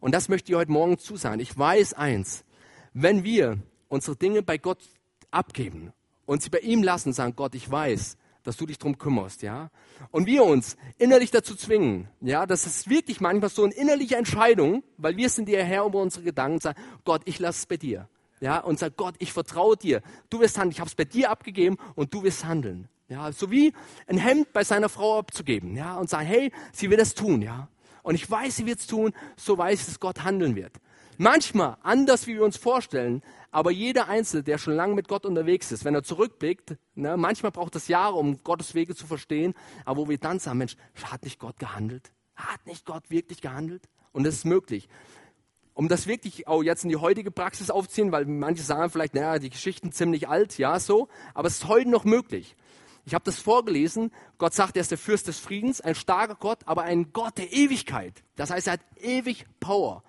[0.00, 1.40] Und das möchte ich heute Morgen zusagen.
[1.40, 2.44] Ich weiß eins,
[2.92, 3.58] wenn wir
[3.88, 4.80] unsere Dinge bei Gott
[5.30, 5.92] abgeben
[6.26, 9.70] und sie bei ihm lassen, sagen, Gott, ich weiß, dass du dich drum kümmerst, ja.
[10.10, 14.82] Und wir uns innerlich dazu zwingen, ja, das ist wirklich manchmal so eine innerliche Entscheidung,
[14.96, 18.08] weil wir sind der Herr über unsere Gedanken, sagen, Gott, ich lasse es bei dir,
[18.40, 21.30] ja, und sag, Gott, ich vertraue dir, du wirst handeln, ich habe es bei dir
[21.30, 23.72] abgegeben und du wirst handeln, ja, so wie
[24.06, 27.68] ein Hemd bei seiner Frau abzugeben, ja, und sagen, hey, sie wird es tun, ja,
[28.02, 30.72] und ich weiß, sie wird es tun, so weiß ich, dass Gott handeln wird.
[31.18, 33.22] Manchmal anders, wie wir uns vorstellen,
[33.52, 37.52] aber jeder Einzelne, der schon lange mit Gott unterwegs ist, wenn er zurückblickt, ne, manchmal
[37.52, 41.22] braucht es Jahre, um Gottes Wege zu verstehen, aber wo wir dann sagen, Mensch, hat
[41.22, 42.10] nicht Gott gehandelt?
[42.34, 43.88] Hat nicht Gott wirklich gehandelt?
[44.12, 44.88] Und das ist möglich.
[45.74, 49.38] Um das wirklich auch jetzt in die heutige Praxis aufzuziehen, weil manche sagen vielleicht, naja,
[49.38, 52.56] die Geschichten ziemlich alt, ja, so, aber es ist heute noch möglich.
[53.04, 54.12] Ich habe das vorgelesen.
[54.38, 57.52] Gott sagt, er ist der Fürst des Friedens, ein starker Gott, aber ein Gott der
[57.52, 58.22] Ewigkeit.
[58.36, 60.04] Das heißt, er hat ewig Power.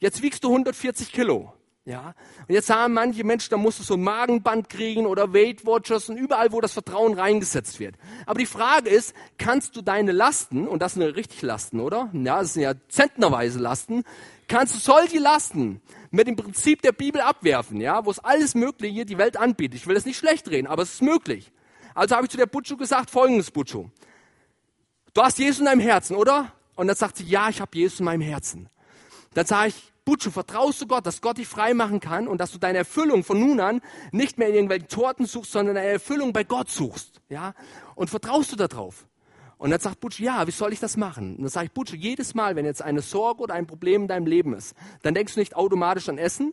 [0.00, 1.54] Jetzt wiegst du 140 Kilo.
[1.86, 2.14] Ja,
[2.48, 6.08] und jetzt sagen manche Menschen, da musst du so ein Magenband kriegen oder Weight Watchers
[6.08, 7.96] und überall, wo das Vertrauen reingesetzt wird.
[8.24, 12.08] Aber die Frage ist, kannst du deine Lasten, und das sind ja richtig Lasten, oder?
[12.14, 14.04] Ja, das sind ja zentnerweise Lasten,
[14.48, 18.94] kannst du solche Lasten mit dem Prinzip der Bibel abwerfen, ja, wo es alles Mögliche
[18.94, 19.74] hier die Welt anbietet.
[19.74, 21.52] Ich will das nicht schlecht reden, aber es ist möglich.
[21.94, 23.90] Also habe ich zu der Butcho gesagt, folgendes Butcho.
[25.12, 26.50] Du hast Jesus in deinem Herzen, oder?
[26.76, 28.70] Und dann sagt sie, ja, ich habe Jesus in meinem Herzen.
[29.34, 32.52] Dann sage ich, Butcho, vertraust du Gott, dass Gott dich frei machen kann und dass
[32.52, 33.80] du deine Erfüllung von nun an
[34.12, 37.54] nicht mehr in irgendwelchen Torten suchst, sondern eine Erfüllung bei Gott suchst, ja?
[37.94, 39.06] Und vertraust du darauf?
[39.56, 41.36] Und dann sagt Butch, ja, wie soll ich das machen?
[41.36, 44.08] Und dann sage ich, Butch, jedes Mal, wenn jetzt eine Sorge oder ein Problem in
[44.08, 46.52] deinem Leben ist, dann denkst du nicht automatisch an Essen,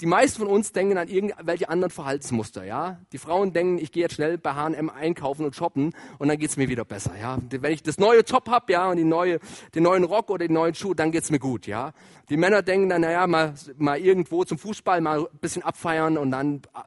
[0.00, 3.00] die meisten von uns denken an irgendwelche anderen Verhaltensmuster, ja.
[3.12, 6.58] Die Frauen denken, ich gehe jetzt schnell bei H&M einkaufen und shoppen und dann geht's
[6.58, 7.38] mir wieder besser, ja.
[7.50, 9.38] Wenn ich das neue Top hab, ja, und die neue,
[9.74, 11.92] den neuen Rock oder den neuen Schuh, dann geht's mir gut, ja.
[12.28, 16.30] Die Männer denken dann, naja, mal, mal irgendwo zum Fußball mal ein bisschen abfeiern und
[16.30, 16.80] dann äh,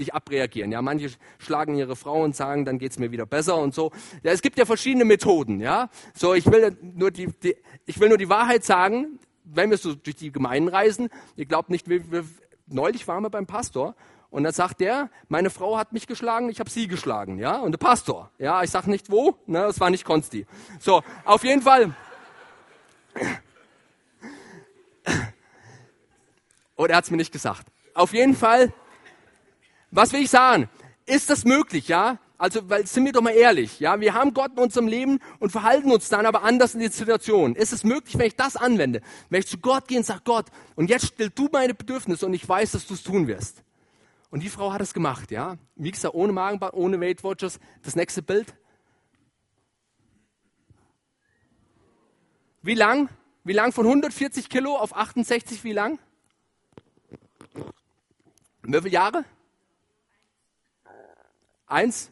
[0.00, 0.72] dich abreagieren.
[0.72, 3.92] Ja, manche schlagen ihre Frau und sagen, dann geht's mir wieder besser und so.
[4.24, 5.60] Ja, es gibt ja verschiedene Methoden.
[5.60, 7.54] Ja, so ich will nur die, die
[7.86, 9.20] ich will nur die Wahrheit sagen
[9.54, 12.24] wenn wir so durch die Gemeinden reisen, ihr glaubt nicht, wir, wir,
[12.66, 13.94] neulich waren wir beim Pastor
[14.30, 17.72] und dann sagt der, meine Frau hat mich geschlagen, ich habe sie geschlagen, ja, und
[17.72, 20.46] der Pastor, ja, ich sag nicht wo, ne, das war nicht Konsti.
[20.78, 21.94] So, auf jeden Fall.
[26.76, 27.66] Oder er hat es mir nicht gesagt.
[27.92, 28.72] Auf jeden Fall,
[29.90, 30.68] was will ich sagen?
[31.06, 32.18] Ist das möglich, ja?
[32.40, 35.52] Also, weil, sind wir doch mal ehrlich, ja, wir haben Gott in unserem Leben und
[35.52, 37.54] verhalten uns dann aber anders in die Situation.
[37.54, 40.46] Ist es möglich, wenn ich das anwende, wenn ich zu Gott gehe und sage, Gott,
[40.74, 43.62] und jetzt still du meine Bedürfnisse und ich weiß, dass du es tun wirst.
[44.30, 45.58] Und die Frau hat es gemacht, ja.
[45.76, 47.60] Wie gesagt, ohne Magenband, ohne Weight Watchers.
[47.82, 48.54] Das nächste Bild.
[52.62, 53.10] Wie lang?
[53.44, 55.98] Wie lang von 140 Kilo auf 68, wie lang?
[58.62, 59.26] Wie viele Jahre?
[61.66, 62.10] Eins?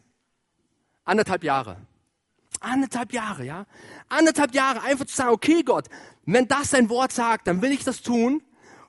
[1.08, 1.78] Anderthalb Jahre.
[2.60, 3.64] Anderthalb Jahre, ja.
[4.10, 5.86] Anderthalb Jahre einfach zu sagen, okay Gott,
[6.26, 8.42] wenn das dein Wort sagt, dann will ich das tun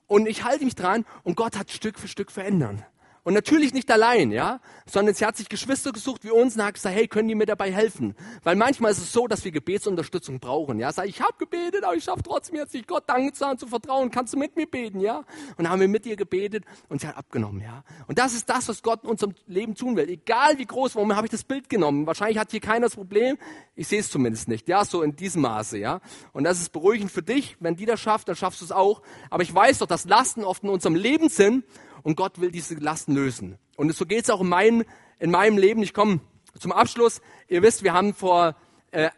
[0.05, 2.86] und ich halte mich dran und Gott hat Stück für Stück verändern.
[3.30, 6.74] Und natürlich nicht allein, ja, sondern sie hat sich Geschwister gesucht wie uns und hat
[6.74, 8.16] gesagt, hey, können die mir dabei helfen?
[8.42, 10.92] Weil manchmal ist es so, dass wir Gebetsunterstützung brauchen, ja.
[10.92, 13.68] Sag ich, habe gebetet, aber ich schaffe trotzdem jetzt nicht Gott Dank zu sagen, zu
[13.68, 14.10] vertrauen.
[14.10, 15.20] Kannst du mit mir beten, ja?
[15.20, 17.84] Und dann haben wir mit ihr gebetet und sie hat abgenommen, ja.
[18.08, 20.10] Und das ist das, was Gott in unserem Leben tun will.
[20.10, 22.08] Egal wie groß, warum habe ich das Bild genommen?
[22.08, 23.38] Wahrscheinlich hat hier keiner das Problem.
[23.76, 26.02] Ich sehe es zumindest nicht, ja, so in diesem Maße, ja.
[26.34, 27.58] Und das ist beruhigend für dich.
[27.60, 29.04] Wenn die das schafft, dann schaffst du es auch.
[29.30, 31.64] Aber ich weiß doch, dass Lasten oft in unserem Leben sind
[32.04, 33.58] und Gott will diese Lasten lösen.
[33.76, 34.84] Und so geht es auch in meinem,
[35.20, 35.84] in meinem Leben.
[35.84, 36.20] Ich komme
[36.60, 37.22] zum Abschluss.
[37.47, 38.56] Ihr wisst, wir haben vor
[38.91, 39.10] äh,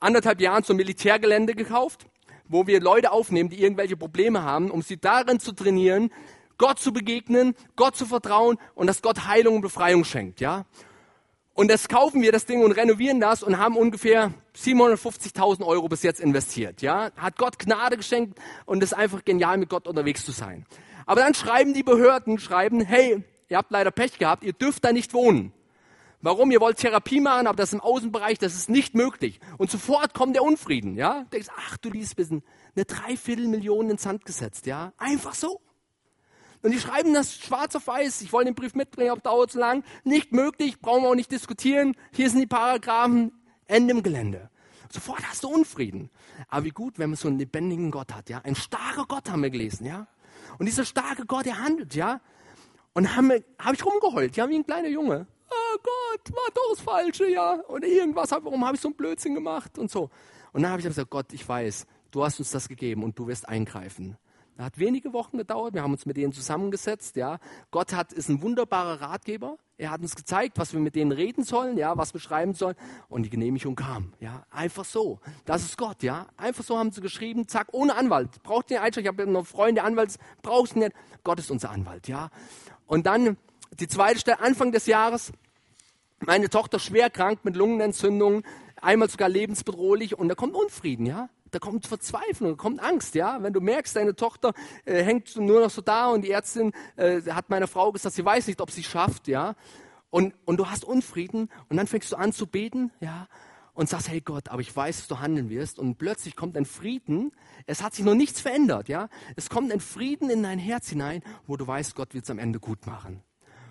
[0.00, 2.06] anderthalb Jahren so ein Militärgelände gekauft,
[2.48, 6.10] wo wir Leute aufnehmen, die irgendwelche Probleme haben, um sie darin zu trainieren,
[6.58, 10.66] Gott zu begegnen, Gott zu vertrauen und dass Gott Heilung und Befreiung schenkt, ja.
[11.54, 16.02] Und das kaufen wir das Ding und renovieren das und haben ungefähr 750.000 Euro bis
[16.02, 17.10] jetzt investiert, ja.
[17.16, 20.66] Hat Gott Gnade geschenkt und es ist einfach genial, mit Gott unterwegs zu sein.
[21.10, 24.92] Aber dann schreiben die Behörden, schreiben, hey, ihr habt leider Pech gehabt, ihr dürft da
[24.92, 25.52] nicht wohnen.
[26.20, 26.52] Warum?
[26.52, 29.40] Ihr wollt Therapie machen, aber das im Außenbereich, das ist nicht möglich.
[29.58, 31.22] Und sofort kommt der Unfrieden, ja.
[31.24, 32.44] Du denkst, ach du liebes Wissen,
[32.76, 34.92] eine Dreiviertelmillion ins Sand gesetzt, ja.
[34.98, 35.60] Einfach so.
[36.62, 38.22] Und die schreiben das schwarz auf weiß.
[38.22, 39.82] Ich wollte den Brief mitbringen, aber dauert zu lang.
[40.04, 41.96] Nicht möglich, brauchen wir auch nicht diskutieren.
[42.12, 43.32] Hier sind die Paragraphen,
[43.66, 44.48] Ende im Gelände.
[44.92, 46.08] Sofort hast du Unfrieden.
[46.46, 48.42] Aber wie gut, wenn man so einen lebendigen Gott hat, ja.
[48.44, 50.06] Ein starker Gott haben wir gelesen, ja.
[50.60, 52.20] Und dieser starke Gott, der handelt, ja.
[52.92, 55.26] Und habe hab ich rumgeheult, ja, wie ein kleiner Junge.
[55.50, 57.52] Oh Gott, war doch das Falsche, ja.
[57.66, 60.10] Und irgendwas, warum habe ich so einen Blödsinn gemacht und so.
[60.52, 63.26] Und dann habe ich gesagt, Gott, ich weiß, du hast uns das gegeben und du
[63.26, 64.18] wirst eingreifen.
[64.56, 65.74] Das hat wenige Wochen gedauert.
[65.74, 67.16] Wir haben uns mit denen zusammengesetzt.
[67.16, 67.38] Ja,
[67.70, 69.56] Gott hat ist ein wunderbarer Ratgeber.
[69.78, 72.76] Er hat uns gezeigt, was wir mit denen reden sollen, ja, was wir schreiben sollen.
[73.08, 74.12] Und die Genehmigung kam.
[74.20, 75.20] Ja, einfach so.
[75.46, 76.02] Das ist Gott.
[76.02, 77.48] Ja, einfach so haben sie geschrieben.
[77.48, 78.42] Zack, ohne Anwalt.
[78.42, 79.04] Braucht den Einschlag.
[79.04, 80.18] Ich habe noch Freunde Anwalts.
[80.42, 80.92] Brauchst nicht.
[81.24, 82.08] Gott ist unser Anwalt.
[82.08, 82.30] Ja.
[82.86, 83.38] Und dann
[83.78, 85.32] die zweite Stelle Anfang des Jahres.
[86.18, 88.42] Meine Tochter schwer krank mit Lungenentzündung,
[88.82, 93.42] einmal sogar lebensbedrohlich und da kommt Unfrieden, ja da kommt Verzweiflung, da kommt Angst, ja.
[93.42, 94.52] Wenn du merkst, deine Tochter
[94.84, 98.24] äh, hängt nur noch so da und die Ärztin äh, hat meiner Frau gesagt, sie
[98.24, 99.54] weiß nicht, ob sie schafft, ja.
[100.10, 103.28] Und, und du hast Unfrieden und dann fängst du an zu beten, ja.
[103.72, 105.78] Und sagst, hey Gott, aber ich weiß, dass du handeln wirst.
[105.78, 107.32] Und plötzlich kommt ein Frieden.
[107.66, 109.08] Es hat sich noch nichts verändert, ja.
[109.36, 112.38] Es kommt ein Frieden in dein Herz hinein, wo du weißt, Gott wird es am
[112.38, 113.22] Ende gut machen.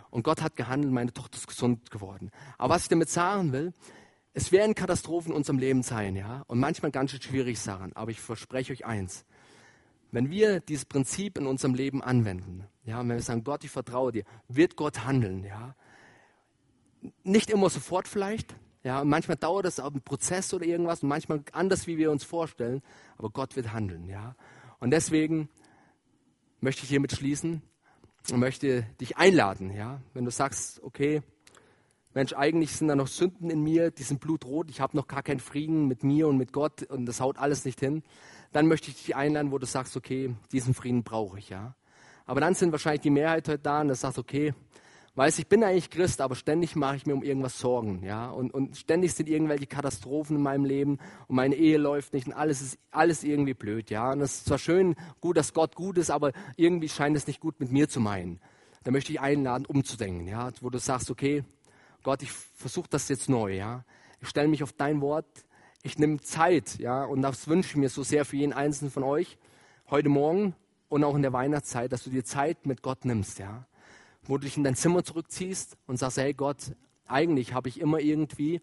[0.10, 2.32] Und Gott hat gehandelt, meine Tochter ist gesund geworden.
[2.58, 3.74] Aber was ich damit sagen will,
[4.40, 7.94] es werden Katastrophen in unserem Leben sein, ja, und manchmal ganz schön schwierig Sachen.
[7.94, 9.26] Aber ich verspreche euch eins:
[10.12, 14.14] Wenn wir dieses Prinzip in unserem Leben anwenden, ja, wenn wir sagen, Gott, ich vertraue
[14.14, 15.76] dir, wird Gott handeln, ja.
[17.24, 21.86] Nicht immer sofort vielleicht, ja, manchmal dauert auch ein Prozess oder irgendwas und manchmal anders,
[21.86, 22.82] wie wir uns vorstellen,
[23.18, 24.38] aber Gott wird handeln, ja.
[24.80, 25.50] Und deswegen
[26.62, 27.62] möchte ich hiermit schließen
[28.32, 31.24] und möchte dich einladen, ja, wenn du sagst, okay,
[32.14, 35.22] Mensch, eigentlich sind da noch Sünden in mir, die sind blutrot, ich habe noch gar
[35.22, 38.02] keinen Frieden mit mir und mit Gott und das haut alles nicht hin,
[38.52, 41.76] dann möchte ich dich einladen, wo du sagst, okay, diesen Frieden brauche ich, ja.
[42.26, 44.54] Aber dann sind wahrscheinlich die Mehrheit heute da und du sagst, okay,
[45.16, 48.32] weiß, ich bin eigentlich Christ, aber ständig mache ich mir um irgendwas Sorgen, ja.
[48.32, 50.98] Und, und ständig sind irgendwelche Katastrophen in meinem Leben
[51.28, 54.12] und meine Ehe läuft nicht und alles ist alles irgendwie blöd, ja.
[54.12, 57.40] Und es ist zwar schön, gut, dass Gott gut ist, aber irgendwie scheint es nicht
[57.40, 58.40] gut mit mir zu meinen.
[58.84, 60.50] Da möchte ich einladen, umzudenken, ja.
[60.62, 61.44] Wo du sagst, okay,
[62.04, 63.84] Gott, ich versuche das jetzt neu, ja.
[64.22, 65.26] Ich stelle mich auf dein Wort,
[65.84, 69.04] ich nehme Zeit, ja, und das wünsche ich mir so sehr für jeden einzelnen von
[69.04, 69.38] euch,
[69.90, 70.56] heute Morgen
[70.90, 73.66] und auch in der Weihnachtszeit, dass du dir Zeit mit Gott nimmst, ja.
[74.24, 76.76] Wo du dich in dein Zimmer zurückziehst und sagst, hey Gott,
[77.06, 78.62] eigentlich habe ich immer irgendwie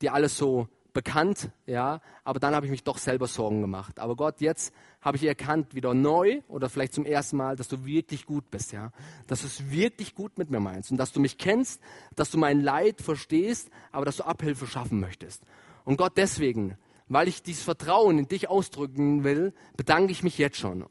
[0.00, 4.00] dir alles so bekannt, ja, aber dann habe ich mich doch selber Sorgen gemacht.
[4.00, 4.72] Aber Gott, jetzt
[5.02, 8.72] habe ich erkannt, wieder neu oder vielleicht zum ersten Mal, dass du wirklich gut bist,
[8.72, 8.92] ja,
[9.26, 11.82] dass du es wirklich gut mit mir meinst und dass du mich kennst,
[12.14, 15.42] dass du mein Leid verstehst, aber dass du Abhilfe schaffen möchtest.
[15.84, 16.78] Und Gott, deswegen,
[17.08, 20.86] weil ich dieses Vertrauen in dich ausdrücken will, bedanke ich mich jetzt schon.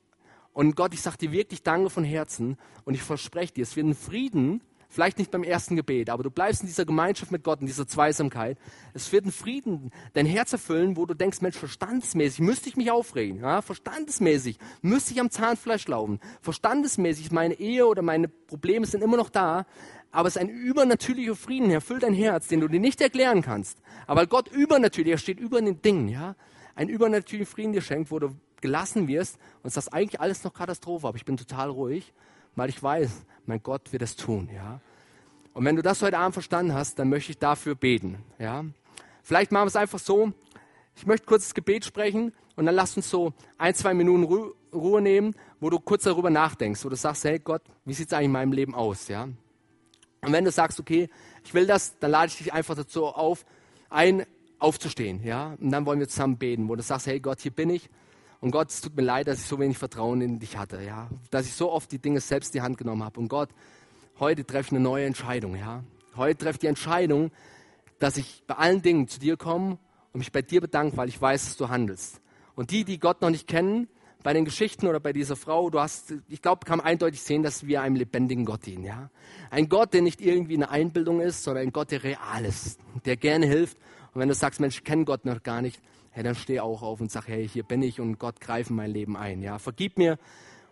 [0.53, 3.87] Und Gott, ich sage dir wirklich Danke von Herzen und ich verspreche dir, es wird
[3.87, 4.61] ein Frieden
[4.95, 7.85] Vielleicht nicht beim ersten Gebet, aber du bleibst in dieser Gemeinschaft mit Gott, in dieser
[7.85, 8.57] Zweisamkeit.
[8.93, 12.91] Es wird ein Frieden dein Herz erfüllen, wo du denkst, Mensch, verstandesmäßig müsste ich mich
[12.91, 13.41] aufregen.
[13.41, 16.21] Ja, verstandesmäßig müsste ich am Zahnfleisch laufen.
[16.39, 19.65] Verstandesmäßig, meine Ehe oder meine Probleme sind immer noch da.
[20.13, 23.79] Aber es ist ein übernatürlicher Frieden, erfüllt dein Herz, den du dir nicht erklären kannst.
[24.07, 26.37] Aber Gott übernatürlich, er steht über den Dingen, ja.
[26.73, 28.29] Ein übernatürlicher Frieden dir schenkt, wo du
[28.61, 32.13] gelassen wirst und sagst, eigentlich alles noch Katastrophe, aber ich bin total ruhig
[32.55, 34.79] weil ich weiß, mein Gott wird es tun, ja.
[35.53, 38.65] Und wenn du das heute Abend verstanden hast, dann möchte ich dafür beten, ja.
[39.23, 40.33] Vielleicht machen wir es einfach so.
[40.95, 44.53] Ich möchte kurz das Gebet sprechen und dann lass uns so ein, zwei Minuten Ru
[44.73, 48.13] Ruhe nehmen, wo du kurz darüber nachdenkst, wo du sagst, hey Gott, wie sieht es
[48.13, 49.23] eigentlich in meinem Leben aus, ja.
[49.23, 51.09] Und wenn du sagst, okay,
[51.45, 53.45] ich will das, dann lade ich dich einfach dazu auf,
[53.89, 54.25] ein,
[54.59, 55.55] aufzustehen, ja.
[55.61, 57.89] Und dann wollen wir zusammen beten, wo du sagst, hey Gott, hier bin ich.
[58.45, 61.09] Und Gott, es tut mir leid, dass ich so wenig Vertrauen in dich hatte, ja.
[61.31, 63.19] Dass ich so oft die Dinge selbst in die Hand genommen habe.
[63.19, 63.49] Und Gott,
[64.19, 65.83] heute treffe ich eine neue Entscheidung, ja.
[66.15, 67.31] Heute treffe ich die Entscheidung,
[67.97, 69.79] dass ich bei allen Dingen zu dir komme
[70.13, 72.21] und mich bei dir bedanke, weil ich weiß, dass du handelst.
[72.53, 73.87] Und die, die Gott noch nicht kennen,
[74.21, 77.41] bei den Geschichten oder bei dieser Frau, du hast, ich glaube, kann man eindeutig sehen,
[77.41, 79.09] dass wir einem lebendigen Gott dienen, ja.
[79.49, 83.17] Ein Gott, der nicht irgendwie eine Einbildung ist, sondern ein Gott, der real ist, der
[83.17, 83.79] gerne hilft.
[84.13, 85.81] Und wenn du sagst, Mensch, ich kenne Gott noch gar nicht,
[86.16, 88.89] hey, dann steh auch auf und sag, hey, hier bin ich und Gott greife mein
[88.89, 89.59] Leben ein, ja.
[89.59, 90.18] Vergib mir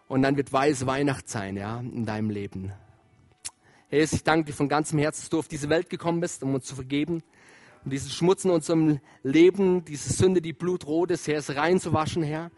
[0.08, 2.72] und dann wird weise Weihnacht sein, ja, in deinem Leben.
[3.89, 6.54] Hey, ich danke dir von ganzem Herzen, dass du auf diese Welt gekommen bist, um
[6.54, 7.24] uns zu vergeben.
[7.84, 12.50] Und diesen Schmutz in unserem Leben, diese Sünde, die blutrot ist, Herr, es reinzuwaschen, Herr.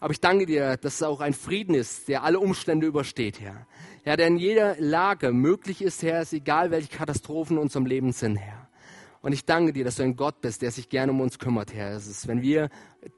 [0.00, 3.66] Aber ich danke dir, dass es auch ein Frieden ist, der alle Umstände übersteht, Herr.
[4.02, 8.12] Herr, der in jeder Lage möglich ist, Herr, ist egal, welche Katastrophen in unserem Leben
[8.12, 8.69] sind, Herr.
[9.22, 11.74] Und ich danke dir, dass du ein Gott bist, der sich gerne um uns kümmert,
[11.74, 11.94] Herr.
[11.94, 12.70] Es ist, wenn wir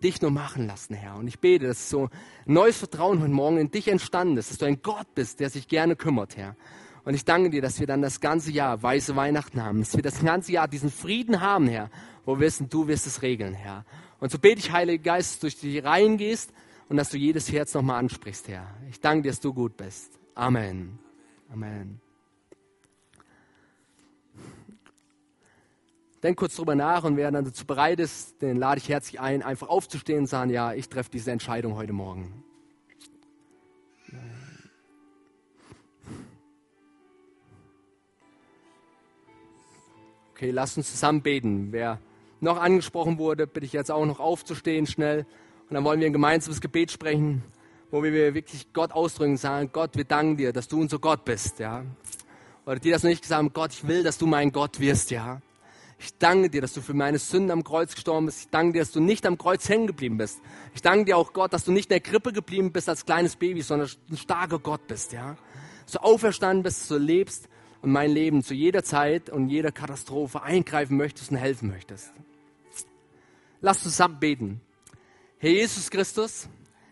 [0.02, 1.16] dich nur machen lassen, Herr.
[1.16, 2.08] Und ich bete, dass so
[2.44, 5.68] neues Vertrauen heute Morgen in dich entstanden ist, dass du ein Gott bist, der sich
[5.68, 6.56] gerne kümmert, Herr.
[7.04, 10.02] Und ich danke dir, dass wir dann das ganze Jahr weiße Weihnachten haben, dass wir
[10.02, 11.90] das ganze Jahr diesen Frieden haben, Herr,
[12.24, 13.84] wo wir wissen, du wirst es regeln, Herr.
[14.18, 16.52] Und so bete ich, Heiliger Geist, dass du durch die Reihen gehst
[16.88, 18.66] und dass du jedes Herz nochmal ansprichst, Herr.
[18.90, 20.18] Ich danke dir, dass du gut bist.
[20.34, 20.98] Amen.
[21.52, 22.00] Amen.
[26.22, 29.42] Denk kurz drüber nach und wer dann dazu bereit ist, den lade ich herzlich ein,
[29.42, 32.44] einfach aufzustehen und sagen, ja, ich treffe diese Entscheidung heute Morgen.
[40.30, 41.72] Okay, lasst uns zusammen beten.
[41.72, 41.98] Wer
[42.40, 45.26] noch angesprochen wurde, bitte ich jetzt auch noch aufzustehen schnell.
[45.68, 47.42] Und dann wollen wir ein gemeinsames Gebet sprechen,
[47.90, 51.58] wo wir wirklich Gott ausdrücken, sagen, Gott, wir danken dir, dass du unser Gott bist,
[51.58, 51.84] ja.
[52.64, 55.10] Oder die das noch nicht gesagt haben, Gott, ich will, dass du mein Gott wirst,
[55.10, 55.40] ja.
[56.04, 58.40] Ich danke dir, dass du für meine Sünden am Kreuz gestorben bist.
[58.40, 60.40] Ich danke dir, dass du nicht am Kreuz hängen geblieben bist.
[60.74, 63.36] Ich danke dir auch, Gott, dass du nicht in der Krippe geblieben bist als kleines
[63.36, 65.36] Baby, sondern ein starker Gott bist, ja.
[65.84, 67.48] Dass du auferstanden bist, dass du lebst
[67.82, 72.12] und mein Leben zu jeder Zeit und jeder Katastrophe eingreifen möchtest und helfen möchtest.
[73.60, 74.60] Lass uns zusammen beten.
[75.38, 76.48] Herr Jesus Christus,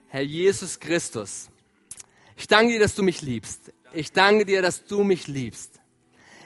[0.07, 1.51] Herr Jesus Christus,
[2.37, 3.73] ich danke dir, dass du mich liebst.
[3.93, 5.81] Ich danke dir, dass du mich liebst.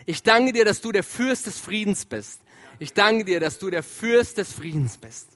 [0.07, 2.41] Ich danke dir, dass du der Fürst des Friedens bist.
[2.79, 5.29] Ich danke dir, dass du der Fürst des Friedens bist.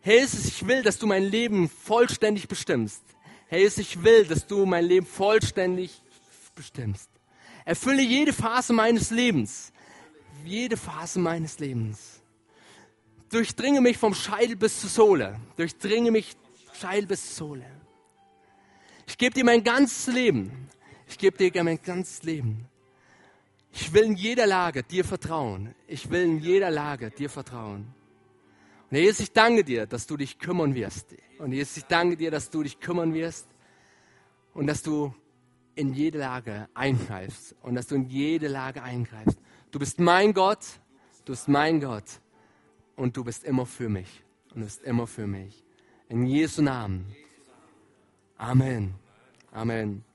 [0.00, 3.02] Herr Jesus, ich will, dass du mein Leben vollständig bestimmst.
[3.46, 6.02] Herr Jesus, ich will, dass du mein Leben vollständig
[6.54, 7.10] bestimmst.
[7.64, 9.72] Erfülle jede Phase meines Lebens.
[10.44, 12.18] Jede Phase meines Lebens
[13.30, 15.40] durchdringe mich vom Scheitel bis zur Sohle.
[15.56, 16.36] Durchdringe mich
[16.72, 17.66] Scheitel bis zur Sohle.
[19.06, 20.68] Ich gebe dir mein ganzes Leben.
[21.08, 22.66] Ich gebe dir mein ganzes Leben.
[23.80, 25.72] Ich will in jeder Lage dir vertrauen.
[25.86, 27.86] Ich will in jeder Lage dir vertrauen.
[28.90, 31.14] Und Jesus, ich danke dir, dass du dich kümmern wirst.
[31.38, 33.46] Und Jesus, ich danke dir, dass du dich kümmern wirst
[34.52, 35.14] und dass du
[35.76, 39.38] in jede Lage eingreifst und dass du in jede Lage eingreifst.
[39.70, 40.64] Du bist mein Gott,
[41.24, 42.20] du bist mein Gott
[42.96, 44.24] und du bist immer für mich.
[44.50, 45.64] Und du bist immer für mich.
[46.08, 47.14] In Jesu Namen.
[48.38, 48.94] Amen.
[49.52, 50.07] Amen.